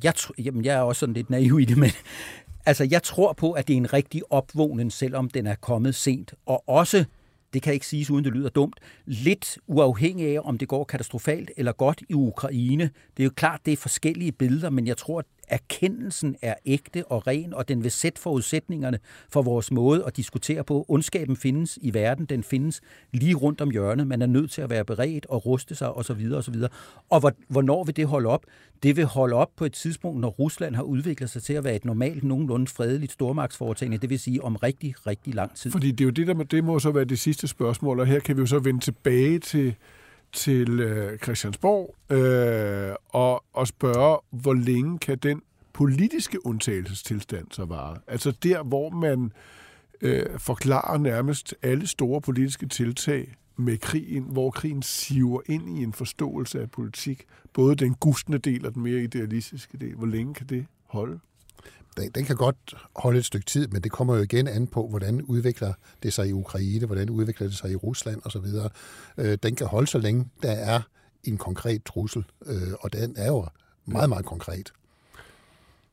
jeg, 0.04 0.14
jamen, 0.38 0.64
jeg 0.64 0.76
er 0.76 0.80
også 0.80 1.00
sådan 1.00 1.14
lidt 1.14 1.30
naiv 1.30 1.60
i 1.60 1.64
det, 1.64 1.78
men 1.78 1.90
altså, 2.66 2.88
jeg 2.90 3.02
tror 3.02 3.32
på, 3.32 3.52
at 3.52 3.68
det 3.68 3.74
er 3.74 3.76
en 3.76 3.92
rigtig 3.92 4.22
opvågning, 4.30 4.92
selvom 4.92 5.30
den 5.30 5.46
er 5.46 5.54
kommet 5.54 5.94
sent. 5.94 6.34
Og 6.46 6.68
også, 6.68 7.04
det 7.52 7.62
kan 7.62 7.72
ikke 7.74 7.86
siges, 7.86 8.10
uden 8.10 8.24
det 8.24 8.32
lyder 8.32 8.48
dumt, 8.48 8.76
lidt 9.06 9.58
uafhængig 9.66 10.36
af, 10.36 10.40
om 10.44 10.58
det 10.58 10.68
går 10.68 10.84
katastrofalt 10.84 11.50
eller 11.56 11.72
godt 11.72 12.02
i 12.08 12.14
Ukraine. 12.14 12.90
Det 13.16 13.22
er 13.22 13.24
jo 13.24 13.32
klart, 13.36 13.60
det 13.66 13.72
er 13.72 13.76
forskellige 13.76 14.32
billeder, 14.32 14.70
men 14.70 14.86
jeg 14.86 14.96
tror, 14.96 15.18
at 15.18 15.26
erkendelsen 15.52 16.36
er 16.42 16.54
ægte 16.66 17.04
og 17.04 17.26
ren, 17.26 17.54
og 17.54 17.68
den 17.68 17.82
vil 17.82 17.90
sætte 17.90 18.20
forudsætningerne 18.20 18.98
for 19.30 19.42
vores 19.42 19.70
måde 19.70 20.04
at 20.06 20.16
diskutere 20.16 20.64
på. 20.64 20.84
Ondskaben 20.88 21.36
findes 21.36 21.78
i 21.82 21.94
verden, 21.94 22.24
den 22.26 22.42
findes 22.42 22.80
lige 23.12 23.34
rundt 23.34 23.60
om 23.60 23.70
hjørnet. 23.70 24.06
Man 24.06 24.22
er 24.22 24.26
nødt 24.26 24.50
til 24.50 24.62
at 24.62 24.70
være 24.70 24.84
beredt 24.84 25.26
og 25.26 25.46
ruste 25.46 25.74
sig 25.74 25.92
osv. 25.92 26.32
osv. 26.34 26.54
Og 27.10 27.20
hvor- 27.20 27.32
hvornår 27.48 27.84
vil 27.84 27.96
det 27.96 28.06
holde 28.06 28.28
op? 28.28 28.44
Det 28.82 28.96
vil 28.96 29.04
holde 29.04 29.34
op 29.36 29.50
på 29.56 29.64
et 29.64 29.72
tidspunkt, 29.72 30.20
når 30.20 30.28
Rusland 30.28 30.74
har 30.74 30.82
udviklet 30.82 31.30
sig 31.30 31.42
til 31.42 31.52
at 31.52 31.64
være 31.64 31.76
et 31.76 31.84
normalt, 31.84 32.24
nogenlunde 32.24 32.66
fredeligt 32.66 33.12
stormagtsforetagende, 33.12 33.98
det 33.98 34.10
vil 34.10 34.18
sige 34.20 34.44
om 34.44 34.56
rigtig, 34.56 34.94
rigtig 35.06 35.34
lang 35.34 35.56
tid. 35.56 35.70
Fordi 35.70 35.90
det 35.90 36.00
er 36.00 36.04
jo 36.04 36.10
det, 36.10 36.26
der 36.26 36.34
må, 36.34 36.42
det 36.42 36.64
må 36.64 36.78
så 36.78 36.90
være 36.90 37.04
det 37.04 37.18
sidste 37.18 37.48
spørgsmål, 37.48 38.00
og 38.00 38.06
her 38.06 38.20
kan 38.20 38.36
vi 38.36 38.40
jo 38.40 38.46
så 38.46 38.58
vende 38.58 38.80
tilbage 38.80 39.38
til, 39.38 39.74
til 40.32 40.80
øh, 40.80 41.18
Christiansborg 41.18 41.94
øh, 42.10 42.94
og, 43.08 43.44
og 43.52 43.66
spørge, 43.66 44.18
hvor 44.30 44.54
længe 44.54 44.98
kan 44.98 45.18
den 45.18 45.42
politiske 45.72 46.46
undtagelsestilstand 46.46 47.46
så 47.50 47.64
vare? 47.64 47.98
Altså 48.06 48.30
der, 48.30 48.62
hvor 48.62 48.90
man 48.90 49.32
øh, 50.00 50.38
forklarer 50.38 50.98
nærmest 50.98 51.54
alle 51.62 51.86
store 51.86 52.20
politiske 52.20 52.66
tiltag 52.66 53.34
med 53.56 53.78
krigen, 53.78 54.22
hvor 54.22 54.50
krigen 54.50 54.82
siver 54.82 55.40
ind 55.46 55.78
i 55.78 55.82
en 55.82 55.92
forståelse 55.92 56.60
af 56.60 56.70
politik, 56.70 57.24
både 57.52 57.76
den 57.76 57.94
gustne 57.94 58.38
del 58.38 58.66
og 58.66 58.74
den 58.74 58.82
mere 58.82 59.02
idealistiske 59.02 59.78
del. 59.78 59.94
Hvor 59.94 60.06
længe 60.06 60.34
kan 60.34 60.46
det 60.46 60.66
holde? 60.86 61.20
Den, 61.96 62.10
den 62.10 62.24
kan 62.24 62.36
godt 62.36 62.74
holde 62.96 63.18
et 63.18 63.24
stykke 63.24 63.46
tid, 63.46 63.68
men 63.68 63.82
det 63.82 63.92
kommer 63.92 64.16
jo 64.16 64.22
igen 64.22 64.48
an 64.48 64.66
på, 64.66 64.88
hvordan 64.88 65.22
udvikler 65.22 65.72
det 66.02 66.12
sig 66.12 66.28
i 66.28 66.32
Ukraine, 66.32 66.86
hvordan 66.86 67.10
udvikler 67.10 67.46
det 67.48 67.56
sig 67.56 67.70
i 67.70 67.76
Rusland 67.76 68.20
osv. 68.24 68.46
Øh, 69.18 69.38
den 69.42 69.54
kan 69.54 69.66
holde 69.66 69.86
så 69.86 69.98
længe, 69.98 70.28
der 70.42 70.50
er 70.50 70.80
en 71.24 71.38
konkret 71.38 71.84
trussel, 71.84 72.24
øh, 72.46 72.72
og 72.80 72.92
den 72.92 73.14
er 73.16 73.26
jo 73.26 73.46
meget, 73.86 74.08
meget 74.08 74.24
konkret. 74.24 74.72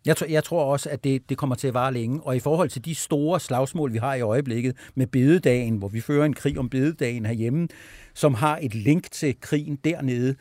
Jeg, 0.05 0.17
tror, 0.17 0.27
jeg 0.27 0.43
tror 0.43 0.63
også, 0.63 0.89
at 0.89 1.03
det, 1.03 1.29
det 1.29 1.37
kommer 1.37 1.55
til 1.55 1.67
at 1.67 1.73
vare 1.73 1.93
længe. 1.93 2.21
Og 2.23 2.35
i 2.35 2.39
forhold 2.39 2.69
til 2.69 2.85
de 2.85 2.95
store 2.95 3.39
slagsmål, 3.39 3.93
vi 3.93 3.97
har 3.97 4.15
i 4.15 4.21
øjeblikket 4.21 4.75
med 4.95 5.07
bededagen, 5.07 5.77
hvor 5.77 5.87
vi 5.87 6.01
fører 6.01 6.25
en 6.25 6.33
krig 6.33 6.59
om 6.59 6.69
bededagen 6.69 7.25
herhjemme, 7.25 7.67
som 8.13 8.33
har 8.33 8.59
et 8.61 8.75
link 8.75 9.11
til 9.11 9.35
krigen 9.41 9.75
dernede, 9.75 10.35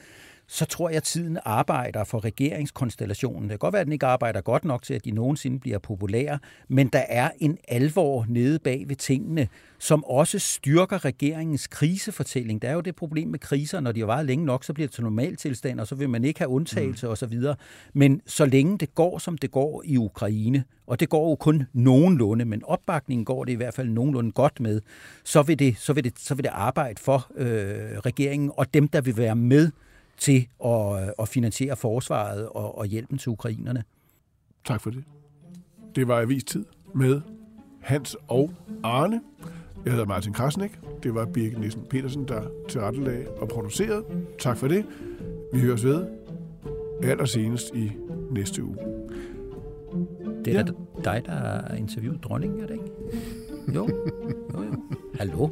så 0.50 0.64
tror 0.64 0.88
jeg, 0.88 0.96
at 0.96 1.02
tiden 1.02 1.38
arbejder 1.44 2.04
for 2.04 2.24
regeringskonstellationen. 2.24 3.42
Det 3.42 3.50
kan 3.50 3.58
godt 3.58 3.72
være, 3.72 3.80
at 3.80 3.86
den 3.86 3.92
ikke 3.92 4.06
arbejder 4.06 4.40
godt 4.40 4.64
nok 4.64 4.82
til, 4.82 4.94
at 4.94 5.04
de 5.04 5.10
nogensinde 5.10 5.60
bliver 5.60 5.78
populære, 5.78 6.38
men 6.68 6.88
der 6.88 7.04
er 7.08 7.30
en 7.38 7.58
alvor 7.68 8.26
nede 8.28 8.58
bag 8.58 8.84
ved 8.88 8.96
tingene, 8.96 9.48
som 9.78 10.04
også 10.04 10.38
styrker 10.38 11.04
regeringens 11.04 11.66
krisefortælling. 11.66 12.62
Der 12.62 12.68
er 12.68 12.72
jo 12.72 12.80
det 12.80 12.96
problem 12.96 13.28
med 13.28 13.38
kriser, 13.38 13.80
når 13.80 13.92
de 13.92 14.00
har 14.00 14.06
varet 14.06 14.26
længe 14.26 14.44
nok, 14.44 14.64
så 14.64 14.72
bliver 14.72 14.86
det 14.86 14.94
til 14.94 15.04
normaltilstand, 15.04 15.80
og 15.80 15.86
så 15.86 15.94
vil 15.94 16.10
man 16.10 16.24
ikke 16.24 16.40
have 16.40 16.48
undtagelse 16.48 17.06
mm. 17.06 17.12
osv. 17.12 17.38
Men 17.92 18.20
så 18.26 18.46
længe 18.46 18.78
det 18.78 18.94
går, 18.94 19.18
som 19.18 19.38
det 19.38 19.50
går 19.50 19.82
i 19.84 19.96
Ukraine, 19.96 20.64
og 20.86 21.00
det 21.00 21.08
går 21.08 21.30
jo 21.30 21.34
kun 21.36 21.66
nogenlunde, 21.72 22.44
men 22.44 22.64
opbakningen 22.64 23.24
går 23.24 23.44
det 23.44 23.52
i 23.52 23.56
hvert 23.56 23.74
fald 23.74 23.88
nogenlunde 23.88 24.32
godt 24.32 24.60
med, 24.60 24.80
så 25.24 25.42
vil 25.42 25.58
det, 25.58 25.76
så 25.78 25.92
vil 25.92 26.04
det, 26.04 26.12
så 26.18 26.34
vil 26.34 26.44
det 26.44 26.50
arbejde 26.54 27.00
for 27.00 27.30
øh, 27.36 27.98
regeringen 27.98 28.50
og 28.56 28.74
dem, 28.74 28.88
der 28.88 29.00
vil 29.00 29.16
være 29.16 29.36
med 29.36 29.70
til 30.18 30.46
at, 30.64 31.14
at 31.18 31.28
finansiere 31.28 31.76
forsvaret 31.76 32.48
og, 32.48 32.78
og 32.78 32.86
hjælpen 32.86 33.18
til 33.18 33.30
ukrainerne. 33.30 33.84
Tak 34.64 34.80
for 34.80 34.90
det. 34.90 35.04
Det 35.94 36.08
var 36.08 36.20
Avistid 36.20 36.64
med 36.94 37.20
Hans 37.80 38.16
og 38.28 38.50
Arne. 38.82 39.20
Jeg 39.84 39.92
hedder 39.92 40.06
Martin 40.06 40.32
Krasnik. 40.32 40.78
Det 41.02 41.14
var 41.14 41.24
Birgit 41.26 41.58
Nielsen 41.58 41.82
Petersen, 41.90 42.28
der 42.28 42.42
tilrettelagde 42.68 43.28
og 43.30 43.48
producerede. 43.48 44.04
Tak 44.38 44.56
for 44.56 44.68
det. 44.68 44.84
Vi 45.52 45.60
høres 45.60 45.84
ved 45.84 46.06
allersenest 47.02 47.74
i 47.74 47.92
næste 48.30 48.64
uge. 48.64 48.76
Det 50.44 50.56
er 50.56 50.58
Ja. 50.58 50.64
dig, 51.04 51.22
der 51.26 51.32
har 51.32 51.74
interviewet 51.74 52.24
dronningen, 52.24 52.60
er 52.60 52.66
det 52.66 52.74
ikke? 52.74 52.90
Jo, 53.74 53.88
jo, 54.54 54.62
jo. 54.62 54.74
Hallo? 55.14 55.48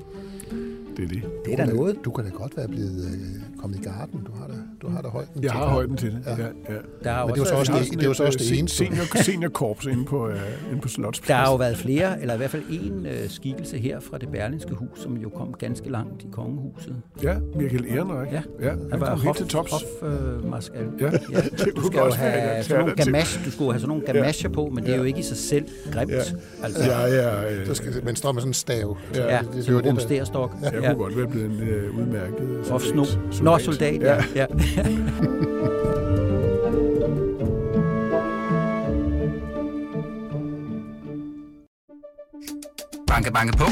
Det 0.96 1.04
er 1.04 1.08
det. 1.08 1.22
Det 1.44 1.52
er 1.52 1.56
da 1.56 1.72
noget. 1.74 1.96
Du 2.04 2.10
kan 2.10 2.24
da 2.24 2.30
godt 2.30 2.56
være 2.56 2.68
blevet 2.68 3.04
øh, 3.04 3.60
kommet 3.60 3.78
i 3.78 3.82
garden. 3.82 4.20
Du 4.26 4.32
har 4.40 4.46
da, 4.46 4.52
du 4.82 4.88
har 4.88 5.02
da 5.02 5.08
højden 5.08 5.32
Jeg 5.34 5.42
til 5.42 5.50
har 5.50 5.60
det. 5.64 5.70
højden 5.72 5.96
til 5.96 6.10
det. 6.12 6.22
Ja. 6.26 6.30
Ja. 6.30 6.36
Ja, 6.68 6.74
ja. 6.74 6.78
Der 7.04 7.10
har, 7.12 7.26
Men 7.26 7.34
det 7.34 7.40
er 7.40 7.44
jo 7.44 7.48
så 7.48 7.54
også 7.54 7.72
det, 7.72 7.90
det, 7.92 8.02
er 8.02 8.06
jo 8.06 8.14
så 8.14 8.24
også 8.24 8.38
det 8.38 8.58
eneste. 8.58 8.76
Senior, 8.76 9.22
seniorkorps 9.22 9.86
inde 9.86 10.04
på, 10.04 10.26
uh, 10.26 10.32
inde 10.70 10.80
på 10.80 10.88
Slotspladsen. 10.88 11.32
der 11.32 11.34
har 11.44 11.50
jo 11.50 11.56
været 11.56 11.76
flere, 11.76 12.20
eller 12.20 12.34
i 12.34 12.36
hvert 12.36 12.50
fald 12.50 12.62
en 12.70 13.06
øh, 13.06 13.28
skikkelse 13.28 13.78
her 13.78 14.00
fra 14.00 14.18
det 14.18 14.28
berlinske 14.28 14.74
hus, 14.74 15.00
som 15.00 15.16
jo 15.16 15.28
kom 15.28 15.54
ganske 15.58 15.90
langt 15.90 16.22
i 16.22 16.26
kongehuset. 16.32 16.96
Ja, 17.22 17.34
Michael 17.56 17.84
Ehrenreich. 17.90 18.32
Ja. 18.32 18.40
ja 18.60 18.70
han, 18.70 18.78
Han 18.90 19.00
var 19.00 19.16
helt 19.16 19.36
til 19.36 19.46
tops. 19.46 19.70
Hof, 19.72 19.82
øh, 20.02 20.50
marskal. 20.50 20.86
Ja, 21.00 21.04
Ja, 21.32 21.40
du 21.76 21.82
skal 21.86 21.98
jo 21.98 22.10
have 22.12 22.62
sådan 22.64 22.80
nogle 22.80 22.94
gamache, 22.96 23.44
du 23.44 23.50
skulle 23.50 23.72
have 23.72 23.80
sådan 23.80 23.88
nogle 23.88 24.04
gamasher 24.12 24.50
på, 24.50 24.70
men 24.74 24.84
det 24.84 24.92
er 24.92 24.96
jo 24.96 25.02
ikke 25.04 25.18
i 25.18 25.22
sig 25.22 25.36
selv 25.36 25.64
grimt. 25.92 26.10
Ja. 26.12 26.20
Altså, 26.62 26.92
er, 26.92 27.60
øh, 27.60 27.66
Så 27.66 27.74
skal 27.74 28.04
man 28.04 28.16
står 28.16 28.32
med 28.32 28.40
sådan 28.40 28.50
en 28.50 28.54
stav. 28.54 28.96
Ja, 29.14 29.20
det, 29.38 29.48
det, 29.54 29.64
sådan 29.64 29.84
det, 29.84 29.90
en 29.90 29.96
det, 29.96 30.08
der- 30.82 30.85
jeg 30.86 30.96
kunne 30.96 31.04
godt 31.04 31.16
være 31.16 31.28
blevet 31.28 31.50
en 31.50 31.68
øh, 31.68 31.98
udmærket 31.98 32.60
soldat. 32.66 32.88
Sno. 32.88 33.04
Nå, 33.44 33.58
soldat, 33.58 34.02
ja. 34.02 34.24
ja. 34.34 34.46
Banke, 43.08 43.32
banke 43.32 43.56
på. 43.56 43.64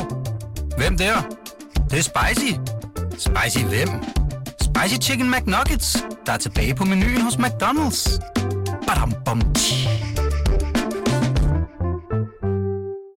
Hvem 0.79 0.98
der? 0.98 1.14
Det, 1.74 1.90
det 1.90 1.98
er 1.98 2.03
spicy. 2.03 2.53
Spicy 3.11 3.64
hvem? 3.64 3.88
Spicy 4.61 5.09
Chicken 5.09 5.31
McNuggets, 5.31 6.05
der 6.27 6.33
er 6.33 6.37
tilbage 6.37 6.74
på 6.74 6.85
menuen 6.85 7.20
hos 7.20 7.35
McDonald's. 7.35 8.18
Badum, 8.87 9.12
bom, 9.24 9.40
tji. 9.55 9.94